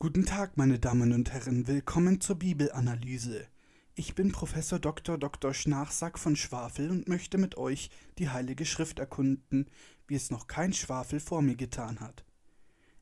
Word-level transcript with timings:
Guten 0.00 0.24
Tag, 0.24 0.56
meine 0.56 0.78
Damen 0.78 1.12
und 1.12 1.32
Herren, 1.32 1.66
willkommen 1.66 2.20
zur 2.20 2.36
Bibelanalyse. 2.36 3.48
Ich 3.96 4.14
bin 4.14 4.30
Professor 4.30 4.78
Dr. 4.78 5.18
Dr. 5.18 5.52
Schnarchsack 5.52 6.20
von 6.20 6.36
Schwafel 6.36 6.92
und 6.92 7.08
möchte 7.08 7.36
mit 7.36 7.56
euch 7.56 7.90
die 8.16 8.28
Heilige 8.28 8.64
Schrift 8.64 9.00
erkunden, 9.00 9.66
wie 10.06 10.14
es 10.14 10.30
noch 10.30 10.46
kein 10.46 10.72
Schwafel 10.72 11.18
vor 11.18 11.42
mir 11.42 11.56
getan 11.56 11.98
hat. 11.98 12.24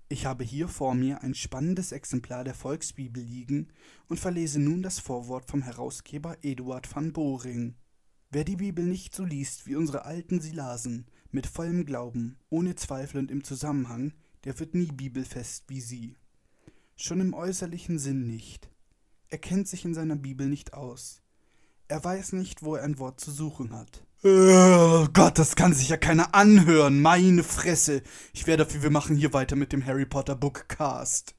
Ich 0.09 0.24
habe 0.24 0.43
hier 0.43 0.69
vor 0.69 0.95
mir 0.95 1.22
ein 1.22 1.35
spannendes 1.35 1.93
Exemplar 1.93 2.45
der 2.45 2.54
Volksbibel 2.54 3.22
liegen 3.22 3.69
und 4.08 4.19
verlese 4.19 4.58
nun 4.58 4.83
das 4.83 4.99
Vorwort 4.99 5.51
vom 5.51 5.60
Herausgeber 5.60 6.38
Eduard 6.40 6.88
van 6.97 7.13
Boring. 7.13 7.74
Wer 8.31 8.44
die 8.44 8.56
Bibel 8.56 8.87
nicht 8.87 9.15
so 9.15 9.22
liest, 9.22 9.67
wie 9.67 9.76
unsere 9.76 10.06
Alten 10.06 10.40
sie 10.40 10.53
lasen, 10.53 11.04
mit 11.31 11.47
vollem 11.47 11.85
Glauben, 11.85 12.38
ohne 12.49 12.74
Zweifel 12.74 13.19
und 13.19 13.31
im 13.31 13.44
Zusammenhang, 13.44 14.15
der 14.44 14.58
wird 14.58 14.74
nie 14.74 14.90
bibelfest 14.90 15.65
wie 15.69 15.83
sie 15.83 16.16
schon 16.97 17.20
im 17.20 17.34
äußerlichen 17.34 17.98
Sinn 17.98 18.27
nicht. 18.27 18.69
Er 19.29 19.39
kennt 19.39 19.69
sich 19.69 19.84
in 19.84 19.95
seiner 19.95 20.16
Bibel 20.16 20.48
nicht 20.48 20.73
aus. 20.73 21.21
Er 21.88 22.02
weiß 22.02 22.33
nicht, 22.33 22.62
wo 22.62 22.75
er 22.75 22.83
ein 22.83 22.98
Wort 22.98 23.21
zu 23.21 23.30
suchen 23.30 23.73
hat. 23.73 24.05
Oh 24.25 25.07
Gott, 25.12 25.38
das 25.38 25.55
kann 25.55 25.73
sich 25.73 25.91
ja 25.91 25.97
keiner 25.97 26.35
anhören. 26.35 27.01
Meine 27.01 27.45
Fresse. 27.45 28.02
Ich 28.33 28.47
wäre 28.48 28.59
dafür, 28.59 28.83
wir 28.83 28.91
machen 28.91 29.15
hier 29.15 29.33
weiter 29.33 29.55
mit 29.55 29.73
dem 29.73 29.87
Harry 29.87 30.07
Potter 30.07 30.35
Bookcast. 30.35 31.36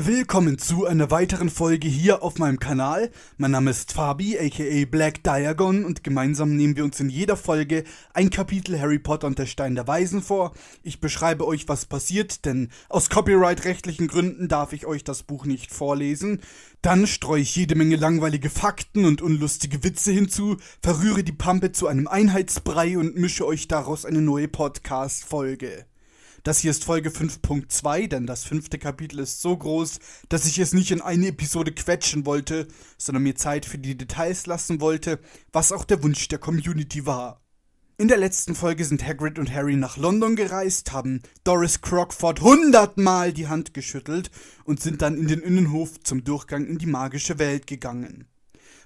Willkommen 0.00 0.58
zu 0.58 0.86
einer 0.86 1.10
weiteren 1.10 1.50
Folge 1.50 1.88
hier 1.88 2.22
auf 2.22 2.38
meinem 2.38 2.60
Kanal. 2.60 3.10
Mein 3.36 3.50
Name 3.50 3.72
ist 3.72 3.92
Fabi, 3.92 4.38
aka 4.38 4.84
Black 4.88 5.24
Diagon, 5.24 5.84
und 5.84 6.04
gemeinsam 6.04 6.54
nehmen 6.54 6.76
wir 6.76 6.84
uns 6.84 7.00
in 7.00 7.08
jeder 7.08 7.36
Folge 7.36 7.82
ein 8.14 8.30
Kapitel 8.30 8.78
Harry 8.78 9.00
Potter 9.00 9.26
und 9.26 9.40
der 9.40 9.46
Stein 9.46 9.74
der 9.74 9.88
Weisen 9.88 10.22
vor. 10.22 10.54
Ich 10.84 11.00
beschreibe 11.00 11.44
euch, 11.44 11.66
was 11.66 11.84
passiert, 11.84 12.44
denn 12.44 12.68
aus 12.88 13.10
copyright-rechtlichen 13.10 14.06
Gründen 14.06 14.46
darf 14.46 14.72
ich 14.72 14.86
euch 14.86 15.02
das 15.02 15.24
Buch 15.24 15.46
nicht 15.46 15.72
vorlesen. 15.72 16.42
Dann 16.80 17.08
streue 17.08 17.42
ich 17.42 17.56
jede 17.56 17.74
Menge 17.74 17.96
langweilige 17.96 18.50
Fakten 18.50 19.04
und 19.04 19.20
unlustige 19.20 19.82
Witze 19.82 20.12
hinzu, 20.12 20.58
verrühre 20.80 21.24
die 21.24 21.32
Pampe 21.32 21.72
zu 21.72 21.88
einem 21.88 22.06
Einheitsbrei 22.06 22.98
und 22.98 23.16
mische 23.16 23.44
euch 23.44 23.66
daraus 23.66 24.04
eine 24.04 24.22
neue 24.22 24.46
Podcast-Folge. 24.46 25.86
Das 26.48 26.60
hier 26.60 26.70
ist 26.70 26.86
Folge 26.86 27.10
5.2, 27.10 28.08
denn 28.08 28.26
das 28.26 28.44
fünfte 28.44 28.78
Kapitel 28.78 29.18
ist 29.18 29.42
so 29.42 29.54
groß, 29.54 29.98
dass 30.30 30.46
ich 30.46 30.58
es 30.58 30.72
nicht 30.72 30.90
in 30.90 31.02
eine 31.02 31.26
Episode 31.26 31.72
quetschen 31.72 32.24
wollte, 32.24 32.68
sondern 32.96 33.24
mir 33.24 33.34
Zeit 33.34 33.66
für 33.66 33.76
die 33.76 33.98
Details 33.98 34.46
lassen 34.46 34.80
wollte, 34.80 35.20
was 35.52 35.72
auch 35.72 35.84
der 35.84 36.02
Wunsch 36.02 36.26
der 36.28 36.38
Community 36.38 37.04
war. 37.04 37.42
In 37.98 38.08
der 38.08 38.16
letzten 38.16 38.54
Folge 38.54 38.86
sind 38.86 39.06
Hagrid 39.06 39.38
und 39.38 39.52
Harry 39.52 39.76
nach 39.76 39.98
London 39.98 40.36
gereist, 40.36 40.90
haben 40.92 41.20
Doris 41.44 41.82
Crockford 41.82 42.40
hundertmal 42.40 43.34
die 43.34 43.48
Hand 43.48 43.74
geschüttelt 43.74 44.30
und 44.64 44.80
sind 44.80 45.02
dann 45.02 45.18
in 45.18 45.28
den 45.28 45.40
Innenhof 45.40 46.00
zum 46.02 46.24
Durchgang 46.24 46.64
in 46.64 46.78
die 46.78 46.86
magische 46.86 47.38
Welt 47.38 47.66
gegangen. 47.66 48.26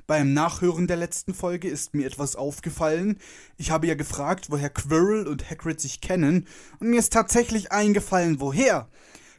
Beim 0.06 0.32
Nachhören 0.32 0.86
der 0.86 0.96
letzten 0.96 1.34
Folge 1.34 1.68
ist 1.68 1.94
mir 1.94 2.06
etwas 2.06 2.36
aufgefallen. 2.36 3.18
Ich 3.56 3.70
habe 3.70 3.86
ja 3.86 3.94
gefragt, 3.94 4.46
woher 4.50 4.70
Quirrell 4.70 5.26
und 5.26 5.48
Hagrid 5.48 5.80
sich 5.80 6.00
kennen, 6.00 6.46
und 6.80 6.90
mir 6.90 6.98
ist 6.98 7.12
tatsächlich 7.12 7.72
eingefallen, 7.72 8.40
woher. 8.40 8.88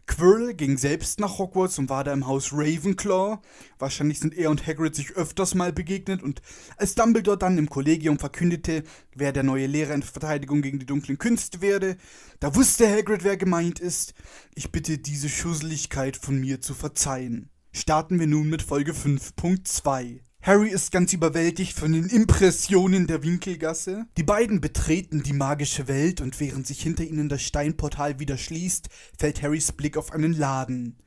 Quirrell 0.06 0.54
ging 0.54 0.78
selbst 0.78 1.20
nach 1.20 1.38
Hogwarts 1.38 1.80
und 1.80 1.90
war 1.90 2.04
da 2.04 2.12
im 2.12 2.28
Haus 2.28 2.52
Ravenclaw. 2.52 3.40
Wahrscheinlich 3.80 4.20
sind 4.20 4.34
er 4.34 4.50
und 4.50 4.68
Hagrid 4.68 4.96
sich 4.96 5.12
öfters 5.12 5.56
mal 5.56 5.72
begegnet 5.72 6.22
und 6.22 6.42
als 6.76 6.96
Dumbledore 6.96 7.38
dann 7.38 7.58
im 7.58 7.70
Kollegium 7.70 8.20
verkündete, 8.20 8.84
wer 9.16 9.32
der 9.32 9.44
neue 9.44 9.66
Lehrer 9.66 9.94
in 9.94 10.04
Verteidigung 10.04 10.62
gegen 10.62 10.80
die 10.80 10.86
dunklen 10.86 11.18
Künste 11.18 11.62
werde, 11.62 11.96
da 12.42 12.54
wusste 12.54 12.90
Hagrid, 12.90 13.24
wer 13.24 13.38
gemeint 13.38 13.80
ist. 13.80 14.14
Ich 14.56 14.72
bitte 14.72 14.98
diese 14.98 15.30
Schusseligkeit 15.30 16.18
von 16.18 16.38
mir 16.40 16.60
zu 16.60 16.74
verzeihen. 16.74 17.50
Starten 17.72 18.20
wir 18.20 18.28
nun 18.28 18.50
mit 18.50 18.62
Folge 18.62 18.92
5.2. 18.92 20.20
Harry 20.46 20.72
ist 20.72 20.92
ganz 20.92 21.14
überwältigt 21.14 21.80
von 21.80 21.94
den 21.94 22.08
Impressionen 22.08 23.08
der 23.08 23.24
Winkelgasse. 23.24 24.08
Die 24.18 24.24
beiden 24.24 24.60
betreten 24.60 25.24
die 25.24 25.32
magische 25.32 25.88
Welt 25.88 26.20
und 26.20 26.38
während 26.42 26.68
sich 26.68 26.82
hinter 26.82 27.06
ihnen 27.06 27.30
das 27.30 27.42
Steinportal 27.44 28.20
wieder 28.20 28.38
schließt, 28.38 28.90
fällt 29.18 29.42
Harrys 29.42 29.72
Blick 29.72 29.96
auf 29.96 30.12
einen 30.12 30.34
Laden. 30.34 30.98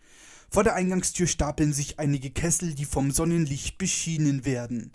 Vor 0.48 0.64
der 0.64 0.74
Eingangstür 0.74 1.26
stapeln 1.26 1.74
sich 1.74 1.98
einige 1.98 2.30
Kessel, 2.30 2.74
die 2.74 2.86
vom 2.86 3.10
Sonnenlicht 3.10 3.76
beschienen 3.76 4.47
werden. 4.47 4.92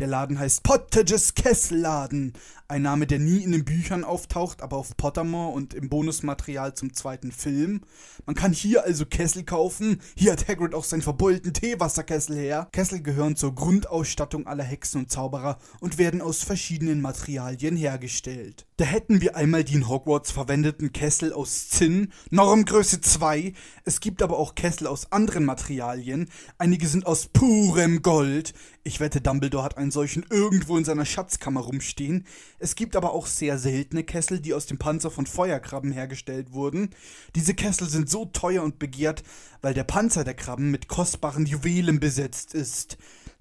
Der 0.00 0.08
Laden 0.08 0.40
heißt 0.40 0.64
Pottages 0.64 1.34
Kesselladen. 1.34 2.32
Ein 2.66 2.80
Name, 2.80 3.06
der 3.06 3.18
nie 3.18 3.44
in 3.44 3.52
den 3.52 3.66
Büchern 3.66 4.04
auftaucht, 4.04 4.62
aber 4.62 4.78
auf 4.78 4.96
Pottermore 4.96 5.52
und 5.52 5.74
im 5.74 5.90
Bonusmaterial 5.90 6.72
zum 6.72 6.94
zweiten 6.94 7.30
Film. 7.30 7.82
Man 8.24 8.34
kann 8.34 8.54
hier 8.54 8.84
also 8.84 9.04
Kessel 9.04 9.44
kaufen. 9.44 10.00
Hier 10.16 10.32
hat 10.32 10.48
Hagrid 10.48 10.74
auch 10.74 10.84
seinen 10.84 11.02
verbeulten 11.02 11.52
Teewasserkessel 11.52 12.36
her. 12.36 12.68
Kessel 12.72 13.02
gehören 13.02 13.36
zur 13.36 13.54
Grundausstattung 13.54 14.46
aller 14.46 14.64
Hexen 14.64 15.02
und 15.02 15.10
Zauberer 15.10 15.58
und 15.80 15.98
werden 15.98 16.22
aus 16.22 16.42
verschiedenen 16.42 17.02
Materialien 17.02 17.76
hergestellt. 17.76 18.64
Da 18.78 18.86
hätten 18.86 19.20
wir 19.20 19.36
einmal 19.36 19.62
die 19.62 19.74
in 19.74 19.88
Hogwarts 19.88 20.30
verwendeten 20.30 20.92
Kessel 20.92 21.34
aus 21.34 21.68
Zinn, 21.68 22.12
Normgröße 22.30 23.02
2. 23.02 23.52
Es 23.84 24.00
gibt 24.00 24.22
aber 24.22 24.38
auch 24.38 24.54
Kessel 24.54 24.86
aus 24.86 25.12
anderen 25.12 25.44
Materialien. 25.44 26.30
Einige 26.56 26.88
sind 26.88 27.06
aus 27.06 27.26
purem 27.26 28.00
Gold. 28.00 28.54
Ich 28.82 29.00
wette, 29.00 29.20
Dumbledore 29.20 29.64
hat 29.64 29.78
einen 29.78 29.90
solchen 29.90 30.26
irgendwo 30.28 30.76
in 30.76 30.84
seiner 30.84 31.06
Schatzkammer 31.06 31.60
rumstehen. 31.60 32.26
Es 32.64 32.76
gibt 32.76 32.96
aber 32.96 33.12
auch 33.12 33.26
sehr 33.26 33.58
seltene 33.58 34.04
Kessel, 34.04 34.40
die 34.40 34.54
aus 34.54 34.64
dem 34.64 34.78
Panzer 34.78 35.10
von 35.10 35.26
Feuerkrabben 35.26 35.92
hergestellt 35.92 36.54
wurden. 36.54 36.88
Diese 37.34 37.52
Kessel 37.52 37.90
sind 37.90 38.08
so 38.08 38.24
teuer 38.24 38.62
und 38.62 38.78
begehrt, 38.78 39.22
weil 39.60 39.74
der 39.74 39.84
Panzer 39.84 40.24
der 40.24 40.32
Krabben 40.32 40.70
mit 40.70 40.88
kostbaren 40.88 41.44
Juwelen 41.44 42.00
besetzt 42.00 42.54
ist. 42.54 42.96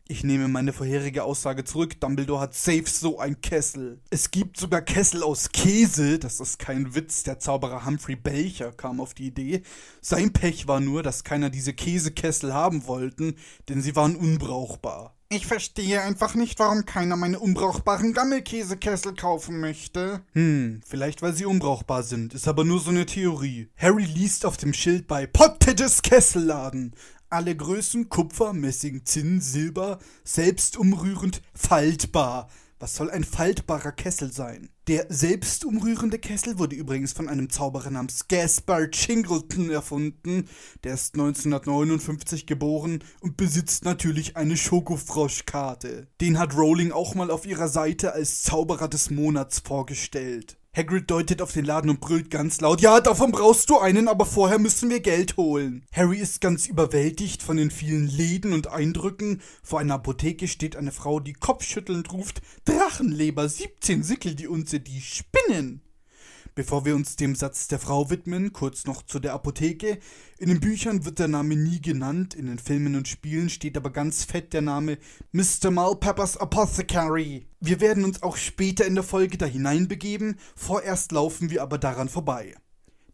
Ich 0.09 0.25
nehme 0.25 0.49
meine 0.49 0.73
vorherige 0.73 1.23
Aussage 1.23 1.63
zurück. 1.63 2.01
Dumbledore 2.01 2.41
hat 2.41 2.53
safe 2.53 2.83
so 2.85 3.17
ein 3.17 3.39
Kessel. 3.39 4.01
Es 4.09 4.29
gibt 4.29 4.57
sogar 4.57 4.81
Kessel 4.81 5.23
aus 5.23 5.53
Käse. 5.53 6.19
Das 6.19 6.41
ist 6.41 6.59
kein 6.59 6.93
Witz. 6.93 7.23
Der 7.23 7.39
Zauberer 7.39 7.85
Humphrey 7.85 8.17
Belcher 8.17 8.73
kam 8.73 8.99
auf 8.99 9.13
die 9.13 9.27
Idee. 9.27 9.63
Sein 10.01 10.33
Pech 10.33 10.67
war 10.67 10.81
nur, 10.81 11.01
dass 11.01 11.23
keiner 11.23 11.49
diese 11.49 11.71
Käsekessel 11.71 12.53
haben 12.53 12.87
wollten, 12.87 13.35
denn 13.69 13.81
sie 13.81 13.95
waren 13.95 14.17
unbrauchbar. 14.17 15.15
Ich 15.35 15.47
verstehe 15.47 15.99
einfach 16.03 16.35
nicht, 16.35 16.59
warum 16.59 16.85
keiner 16.85 17.15
meine 17.15 17.39
unbrauchbaren 17.39 18.13
Gammelkäsekessel 18.13 19.15
kaufen 19.15 19.59
möchte. 19.59 20.21
Hm, 20.33 20.81
vielleicht 20.85 21.23
weil 21.23 21.33
sie 21.33 21.45
unbrauchbar 21.45 22.03
sind. 22.03 22.35
Ist 22.35 22.47
aber 22.47 22.63
nur 22.63 22.79
so 22.79 22.91
eine 22.91 23.07
Theorie. 23.07 23.67
Harry 23.75 24.03
liest 24.03 24.45
auf 24.45 24.57
dem 24.57 24.73
Schild 24.73 25.07
bei 25.07 25.25
Pottages 25.25 26.03
Kesselladen 26.03 26.93
alle 27.31 27.55
Größen 27.55 28.09
Kupfer, 28.09 28.53
Messing, 28.53 29.05
Zinn, 29.05 29.41
Silber, 29.41 29.97
selbstumrührend, 30.23 31.41
faltbar. 31.55 32.47
Was 32.83 32.95
soll 32.95 33.09
ein 33.11 33.23
faltbarer 33.23 33.93
Kessel 33.93 34.33
sein? 34.33 34.67
Der 34.87 35.05
selbstumrührende 35.07 36.19
Kessel 36.19 36.59
wurde 36.59 36.75
übrigens 36.75 37.13
von 37.13 37.29
einem 37.29 37.49
Zauberer 37.49 37.89
namens 37.89 38.27
Gaspar 38.27 38.89
Chingleton 38.91 39.69
erfunden. 39.69 40.49
Der 40.83 40.95
ist 40.95 41.13
1959 41.13 42.45
geboren 42.45 43.01
und 43.21 43.37
besitzt 43.37 43.85
natürlich 43.85 44.35
eine 44.35 44.57
Schokofroschkarte. 44.57 46.07
Den 46.19 46.37
hat 46.37 46.57
Rowling 46.57 46.91
auch 46.91 47.15
mal 47.15 47.31
auf 47.31 47.45
ihrer 47.45 47.69
Seite 47.69 48.11
als 48.11 48.43
Zauberer 48.43 48.89
des 48.89 49.09
Monats 49.09 49.59
vorgestellt. 49.59 50.57
Hagrid 50.75 51.11
deutet 51.11 51.39
auf 51.43 51.51
den 51.51 51.65
Laden 51.65 51.91
und 51.91 52.01
brüllt 52.01 52.31
ganz 52.31 52.59
laut, 52.59 52.81
ja, 52.81 52.99
davon 52.99 53.31
brauchst 53.31 53.69
du 53.69 53.77
einen, 53.77 54.07
aber 54.07 54.25
vorher 54.25 54.57
müssen 54.57 54.89
wir 54.89 55.01
Geld 55.01 55.37
holen. 55.37 55.85
Harry 55.93 56.17
ist 56.17 56.41
ganz 56.41 56.65
überwältigt 56.65 57.43
von 57.43 57.57
den 57.57 57.69
vielen 57.69 58.07
Läden 58.07 58.53
und 58.53 58.67
Eindrücken. 58.67 59.41
Vor 59.61 59.79
einer 59.79 59.93
Apotheke 59.93 60.47
steht 60.47 60.75
eine 60.75 60.91
Frau, 60.91 61.19
die 61.19 61.33
kopfschüttelnd 61.33 62.11
ruft, 62.11 62.41
Drachenleber, 62.65 63.47
17 63.47 64.01
Sickel 64.01 64.33
die 64.33 64.47
Unze, 64.47 64.79
die 64.79 64.99
spinnen. 64.99 65.81
Bevor 66.55 66.85
wir 66.85 66.95
uns 66.95 67.15
dem 67.15 67.33
Satz 67.33 67.67
der 67.67 67.79
Frau 67.79 68.11
widmen, 68.11 68.53
kurz 68.53 68.85
noch 68.85 69.01
zu 69.01 69.19
der 69.19 69.33
Apotheke. 69.33 69.97
In 70.37 70.49
den 70.49 70.59
Büchern 70.59 71.03
wird 71.03 71.17
der 71.17 71.27
Name 71.27 71.55
nie 71.55 71.81
genannt, 71.81 72.35
in 72.35 72.45
den 72.45 72.59
Filmen 72.59 72.95
und 72.95 73.07
Spielen 73.07 73.49
steht 73.49 73.75
aber 73.75 73.89
ganz 73.89 74.23
fett 74.23 74.53
der 74.53 74.61
Name 74.61 74.99
Mr. 75.31 75.71
Mulpeppers 75.71 76.37
Apothecary. 76.37 77.47
Wir 77.59 77.81
werden 77.81 78.03
uns 78.03 78.21
auch 78.21 78.37
später 78.37 78.85
in 78.85 78.93
der 78.93 79.03
Folge 79.03 79.39
da 79.39 79.47
hineinbegeben, 79.47 80.37
vorerst 80.55 81.11
laufen 81.11 81.49
wir 81.49 81.63
aber 81.63 81.79
daran 81.79 82.07
vorbei. 82.07 82.53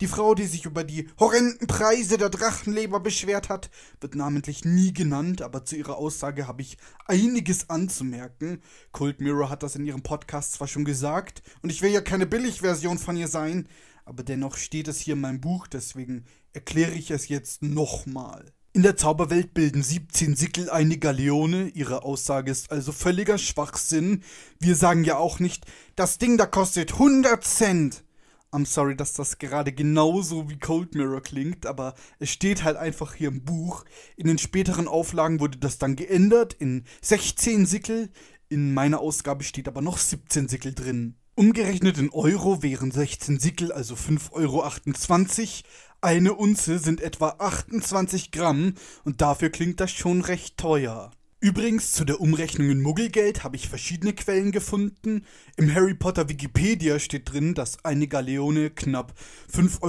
Die 0.02 0.08
Frau, 0.08 0.34
die 0.34 0.46
sich 0.46 0.64
über 0.64 0.86
die 0.86 1.10
horrenden 1.20 1.68
Preise 1.68 2.18
der 2.18 2.30
Drachenleber 2.30 3.02
beschwert 3.02 3.50
hat, 3.50 3.70
wird 4.00 4.16
namentlich 4.16 4.64
nie 4.64 4.94
genannt, 4.94 5.42
aber 5.42 5.66
zu 5.66 5.76
ihrer 5.76 5.98
Aussage 5.98 6.48
habe 6.48 6.62
ich 6.62 6.78
einiges 7.06 7.70
anzumerken. 7.70 8.62
Cold 8.94 9.20
Mirror 9.20 9.50
hat 9.50 9.62
das 9.62 9.76
in 9.76 9.86
ihrem 9.86 10.02
Podcast 10.02 10.54
zwar 10.54 10.70
schon 10.70 10.86
gesagt, 10.86 11.42
und 11.62 11.70
ich 11.70 11.82
will 11.82 11.92
ja 11.92 12.00
keine 12.00 12.26
Billigversion 12.26 12.98
von 12.98 13.18
ihr 13.18 13.28
sein, 13.28 13.68
aber 14.06 14.24
dennoch 14.24 14.56
steht 14.56 14.88
es 14.88 15.00
hier 15.00 15.16
in 15.16 15.22
meinem 15.22 15.42
Buch, 15.42 15.68
deswegen 15.68 16.24
erkläre 16.54 16.94
ich 16.94 17.12
es 17.12 17.28
jetzt 17.28 17.62
nochmal. 17.62 18.54
In 18.72 18.84
der 18.84 18.96
Zauberwelt 18.96 19.54
bilden 19.54 19.84
17 19.84 20.38
Sickel 20.38 20.70
eine 20.70 20.98
Galeone. 20.98 21.70
Ihre 21.70 22.04
Aussage 22.04 22.52
ist 22.52 22.72
also 22.72 22.92
völliger 22.92 23.38
Schwachsinn. 23.38 24.24
Wir 24.60 24.76
sagen 24.76 25.04
ja 25.04 25.18
auch 25.18 25.40
nicht, 25.40 25.66
das 25.96 26.20
Ding 26.20 26.38
da 26.38 26.46
kostet 26.46 26.94
100 26.94 27.44
Cent. 27.44 28.04
I'm 28.52 28.66
sorry, 28.66 28.96
dass 28.96 29.14
das 29.14 29.38
gerade 29.38 29.72
genauso 29.72 30.50
wie 30.50 30.58
Cold 30.58 30.96
Mirror 30.96 31.22
klingt, 31.22 31.68
aber 31.68 31.94
es 32.18 32.32
steht 32.32 32.64
halt 32.64 32.78
einfach 32.78 33.14
hier 33.14 33.28
im 33.28 33.44
Buch. 33.44 33.86
In 34.16 34.26
den 34.26 34.40
späteren 34.40 34.88
Auflagen 34.88 35.40
wurde 35.40 35.60
das 35.60 35.78
dann 35.78 35.96
geändert 35.96 36.56
in 36.56 36.84
16 37.02 37.68
Sickel. 37.68 38.10
In 38.48 38.74
meiner 38.74 39.02
Ausgabe 39.02 39.44
steht 39.44 39.68
aber 39.68 39.82
noch 39.82 40.00
17 40.00 40.48
Sickel 40.48 40.74
drin. 40.74 41.16
Umgerechnet 41.36 42.00
in 42.00 42.10
Euro 42.10 42.64
wären 42.64 42.92
16 42.92 43.40
Sickel, 43.40 43.72
also 43.72 43.94
5,28 43.94 44.32
Euro. 44.32 45.70
Eine 46.02 46.34
Unze 46.34 46.80
sind 46.80 47.02
etwa 47.02 47.36
28 47.38 48.32
Gramm 48.32 48.74
und 49.04 49.22
dafür 49.22 49.50
klingt 49.50 49.80
das 49.80 49.92
schon 49.92 50.22
recht 50.22 50.58
teuer. 50.58 51.12
Übrigens, 51.42 51.94
zu 51.94 52.04
der 52.04 52.20
Umrechnung 52.20 52.70
in 52.70 52.82
Muggelgeld 52.82 53.46
habe 53.46 53.56
ich 53.56 53.70
verschiedene 53.70 54.12
Quellen 54.12 54.52
gefunden. 54.52 55.24
Im 55.56 55.74
Harry 55.74 55.94
Potter 55.94 56.28
Wikipedia 56.28 57.00
steht 57.00 57.32
drin, 57.32 57.54
dass 57.54 57.86
eine 57.86 58.10
Galeone 58.10 58.72
knapp 58.72 59.14
5,63 59.50 59.82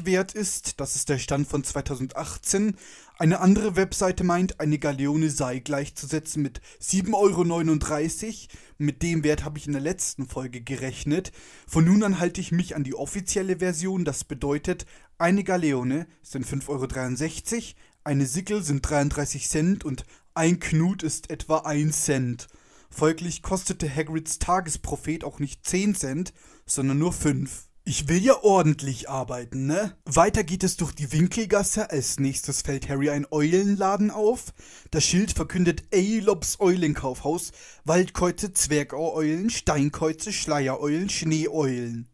Euro 0.00 0.06
wert 0.06 0.34
ist. 0.34 0.78
Das 0.78 0.94
ist 0.94 1.08
der 1.08 1.16
Stand 1.16 1.48
von 1.48 1.64
2018. 1.64 2.76
Eine 3.16 3.40
andere 3.40 3.76
Webseite 3.76 4.24
meint, 4.24 4.60
eine 4.60 4.78
Galeone 4.78 5.30
sei 5.30 5.58
gleichzusetzen 5.58 6.42
mit 6.42 6.60
7,39 6.82 8.24
Euro. 8.26 8.36
Mit 8.76 9.02
dem 9.02 9.24
Wert 9.24 9.44
habe 9.44 9.56
ich 9.56 9.66
in 9.66 9.72
der 9.72 9.80
letzten 9.80 10.26
Folge 10.26 10.60
gerechnet. 10.60 11.32
Von 11.66 11.86
nun 11.86 12.02
an 12.02 12.18
halte 12.18 12.42
ich 12.42 12.52
mich 12.52 12.76
an 12.76 12.84
die 12.84 12.94
offizielle 12.94 13.60
Version. 13.60 14.04
Das 14.04 14.24
bedeutet, 14.24 14.84
eine 15.16 15.44
Galeone 15.44 16.06
sind 16.22 16.44
5,63 16.44 16.68
Euro, 16.68 17.62
eine 18.04 18.26
Sickel 18.26 18.64
sind 18.64 18.82
33 18.82 19.48
Cent 19.48 19.84
und 19.84 20.04
ein 20.34 20.60
Knut 20.60 21.02
ist 21.02 21.30
etwa 21.30 21.58
1 21.58 22.04
Cent. 22.04 22.48
Folglich 22.90 23.42
kostete 23.42 23.88
Hagrids 23.94 24.38
Tagesprophet 24.38 25.24
auch 25.24 25.38
nicht 25.38 25.66
10 25.66 25.94
Cent, 25.94 26.32
sondern 26.64 26.98
nur 26.98 27.12
5. 27.12 27.68
Ich 27.84 28.06
will 28.06 28.22
ja 28.22 28.42
ordentlich 28.42 29.08
arbeiten, 29.08 29.66
ne? 29.66 29.96
Weiter 30.04 30.44
geht 30.44 30.62
es 30.62 30.76
durch 30.76 30.92
die 30.92 31.10
Winkelgasse. 31.10 31.90
Als 31.90 32.20
nächstes 32.20 32.62
fällt 32.62 32.88
Harry 32.88 33.10
ein 33.10 33.26
Eulenladen 33.30 34.12
auf. 34.12 34.54
Das 34.92 35.04
Schild 35.04 35.32
verkündet 35.32 35.82
Aelops 35.92 36.60
Eulenkaufhaus, 36.60 37.50
Waldkäuze, 37.84 38.52
Zwergaueulen, 38.52 39.50
Steinkäuze, 39.50 40.32
Schleiereulen, 40.32 41.08
Schneeeulen. 41.08 42.08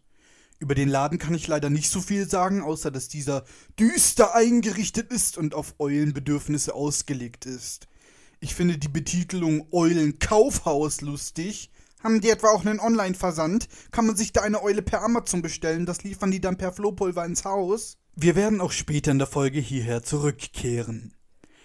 Über 0.59 0.75
den 0.75 0.89
Laden 0.89 1.19
kann 1.19 1.35
ich 1.35 1.47
leider 1.47 1.71
nicht 1.71 1.91
so 1.91 2.01
viel 2.01 2.29
sagen, 2.29 2.63
außer 2.63 2.91
dass 2.91 3.09
dieser 3.09 3.45
düster 3.79 4.35
eingerichtet 4.35 5.13
ist 5.13 5.37
und 5.37 5.55
auf 5.55 5.75
Eulenbedürfnisse 5.79 6.75
ausgelegt 6.75 7.45
ist. 7.45 7.88
Ich 8.41 8.55
finde 8.55 8.79
die 8.79 8.89
Betitelung 8.89 9.67
Eulenkaufhaus 9.73 11.01
lustig. 11.01 11.71
Haben 12.03 12.21
die 12.21 12.31
etwa 12.31 12.51
auch 12.51 12.65
einen 12.65 12.79
Online-Versand? 12.79 13.67
Kann 13.91 14.07
man 14.07 14.17
sich 14.17 14.33
da 14.33 14.43
eine 14.43 14.63
Eule 14.63 14.83
per 14.83 15.03
Amazon 15.03 15.43
bestellen? 15.43 15.87
Das 15.87 16.05
liefern 16.05 16.31
die 16.31 16.41
dann 16.41 16.57
per 16.57 16.73
Flohpulver 16.73 17.25
ins 17.25 17.45
Haus? 17.45 17.99
Wir 18.15 18.37
werden 18.37 18.61
auch 18.61 18.71
später 18.71 19.11
in 19.11 19.19
der 19.19 19.27
Folge 19.27 19.59
hierher 19.59 20.05
zurückkehren. 20.05 21.15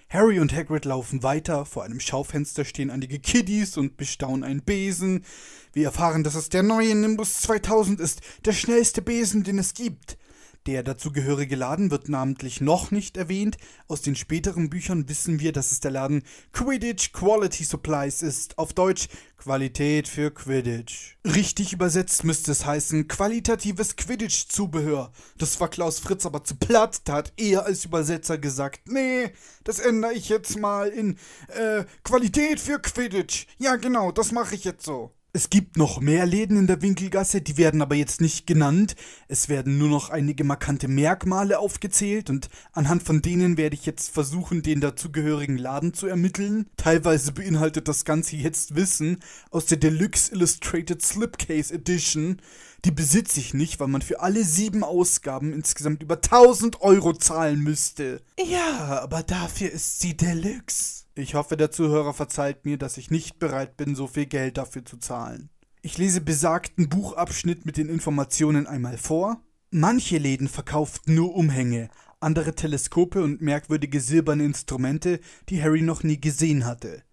Harry 0.10 0.40
und 0.40 0.54
Hagrid 0.54 0.86
laufen 0.86 1.24
weiter, 1.24 1.66
vor 1.66 1.84
einem 1.84 2.00
Schaufenster 2.00 2.66
stehen 2.66 2.92
einige 2.92 3.20
Kiddies 3.20 3.78
und 3.78 3.98
bestaunen 3.98 4.44
einen 4.44 4.62
Besen. 4.62 5.26
Wir 5.74 5.86
erfahren, 5.86 6.24
dass 6.24 6.36
es 6.36 6.50
der 6.50 6.62
neue 6.62 6.94
Nimbus 6.96 7.42
2000 7.42 8.00
ist, 8.00 8.22
der 8.46 8.54
schnellste 8.54 9.02
Besen, 9.02 9.44
den 9.44 9.60
es 9.60 9.74
gibt. 9.74 10.18
Der 10.66 10.82
dazugehörige 10.82 11.58
Laden 11.58 11.92
wird 11.92 12.08
namentlich 12.08 12.62
noch 12.62 12.90
nicht 12.90 13.18
erwähnt. 13.18 13.58
Aus 13.90 14.02
den 14.02 14.16
späteren 14.16 14.70
Büchern 14.70 15.10
wissen 15.10 15.42
wir, 15.42 15.52
dass 15.52 15.74
es 15.74 15.82
der 15.82 15.92
Laden 15.92 16.24
Quidditch 16.54 17.12
Quality 17.12 17.66
Supplies 17.66 18.22
ist. 18.22 18.58
Auf 18.58 18.72
Deutsch 18.72 19.10
Qualität 19.36 20.08
für 20.08 20.32
Quidditch. 20.32 21.18
Richtig 21.26 21.74
übersetzt 21.74 22.24
müsste 22.24 22.54
es 22.54 22.66
heißen 22.66 23.10
qualitatives 23.10 23.98
Quidditch-Zubehör. 23.98 25.12
Das 25.38 25.60
war 25.60 25.68
Klaus 25.68 26.00
Fritz 26.00 26.26
aber 26.26 26.46
zu 26.46 26.56
platt, 26.56 27.02
da 27.04 27.16
hat 27.16 27.34
er 27.36 27.66
als 27.66 27.84
Übersetzer 27.84 28.38
gesagt, 28.38 28.88
nee, 28.88 29.34
das 29.66 29.80
ändere 29.80 30.14
ich 30.14 30.30
jetzt 30.30 30.58
mal 30.58 30.88
in 30.88 31.18
äh, 31.50 31.84
Qualität 32.06 32.62
für 32.62 32.80
Quidditch. 32.80 33.48
Ja 33.58 33.76
genau, 33.76 34.14
das 34.14 34.32
mache 34.32 34.56
ich 34.56 34.64
jetzt 34.64 34.86
so. 34.86 35.12
Es 35.36 35.50
gibt 35.50 35.78
noch 35.78 36.00
mehr 36.00 36.28
Läden 36.28 36.58
in 36.58 36.68
der 36.68 36.84
Winkelgasse, 36.84 37.42
die 37.42 37.58
werden 37.58 37.82
aber 37.82 37.96
jetzt 37.96 38.22
nicht 38.22 38.46
genannt. 38.46 38.96
Es 39.28 39.50
werden 39.50 39.80
nur 39.80 39.90
noch 39.90 40.12
einige 40.12 40.44
markante 40.44 40.88
Merkmale 40.88 41.58
aufgezählt 41.58 42.30
und 42.30 42.50
anhand 42.72 43.02
von 43.02 43.24
denen 43.24 43.58
werde 43.58 43.76
ich 43.76 43.88
jetzt 43.88 44.12
versuchen, 44.12 44.62
den 44.62 44.80
dazugehörigen 44.80 45.58
Laden 45.58 45.96
zu 45.96 46.06
ermitteln. 46.06 46.68
Teilweise 46.78 47.32
beinhaltet 47.32 47.88
das 47.88 48.06
Ganze 48.06 48.36
jetzt 48.36 48.76
Wissen 48.76 49.24
aus 49.50 49.66
der 49.66 49.80
Deluxe 49.80 50.32
Illustrated 50.32 51.02
Slipcase 51.02 51.74
Edition. 51.74 52.40
Die 52.86 52.92
besitze 52.92 53.40
ich 53.40 53.56
nicht, 53.56 53.80
weil 53.80 53.88
man 53.88 54.04
für 54.04 54.20
alle 54.20 54.44
sieben 54.44 54.84
Ausgaben 54.84 55.52
insgesamt 55.52 56.04
über 56.04 56.18
1000 56.18 56.82
Euro 56.82 57.12
zahlen 57.12 57.60
müsste. 57.60 58.22
Ja, 58.38 59.00
aber 59.02 59.24
dafür 59.24 59.72
ist 59.72 60.00
sie 60.00 60.16
Deluxe. 60.16 61.03
Ich 61.16 61.36
hoffe, 61.36 61.58
der 61.58 61.70
Zuhörer 61.70 62.14
verzeiht 62.14 62.66
mir, 62.66 62.78
dass 62.78 62.98
ich 62.98 63.12
nicht 63.12 63.38
bereit 63.38 63.78
bin, 63.78 63.96
so 63.96 64.08
viel 64.08 64.26
Geld 64.26 64.58
dafür 64.58 64.84
zu 64.84 64.98
zahlen. 64.98 65.50
Ich 65.84 65.98
lese 66.00 66.22
besagten 66.22 66.90
Buchabschnitt 66.90 67.66
mit 67.66 67.78
den 67.78 67.88
Informationen 67.88 68.66
einmal 68.66 68.98
vor. 68.98 69.44
Manche 69.70 70.18
Läden 70.18 70.48
verkauften 70.48 71.14
nur 71.14 71.36
Umhänge, 71.36 71.90
andere 72.20 72.56
Teleskope 72.56 73.22
und 73.22 73.42
merkwürdige 73.42 74.00
silberne 74.00 74.46
Instrumente, 74.46 75.20
die 75.50 75.62
Harry 75.62 75.82
noch 75.82 76.02
nie 76.02 76.20
gesehen 76.20 76.66
hatte. 76.66 77.04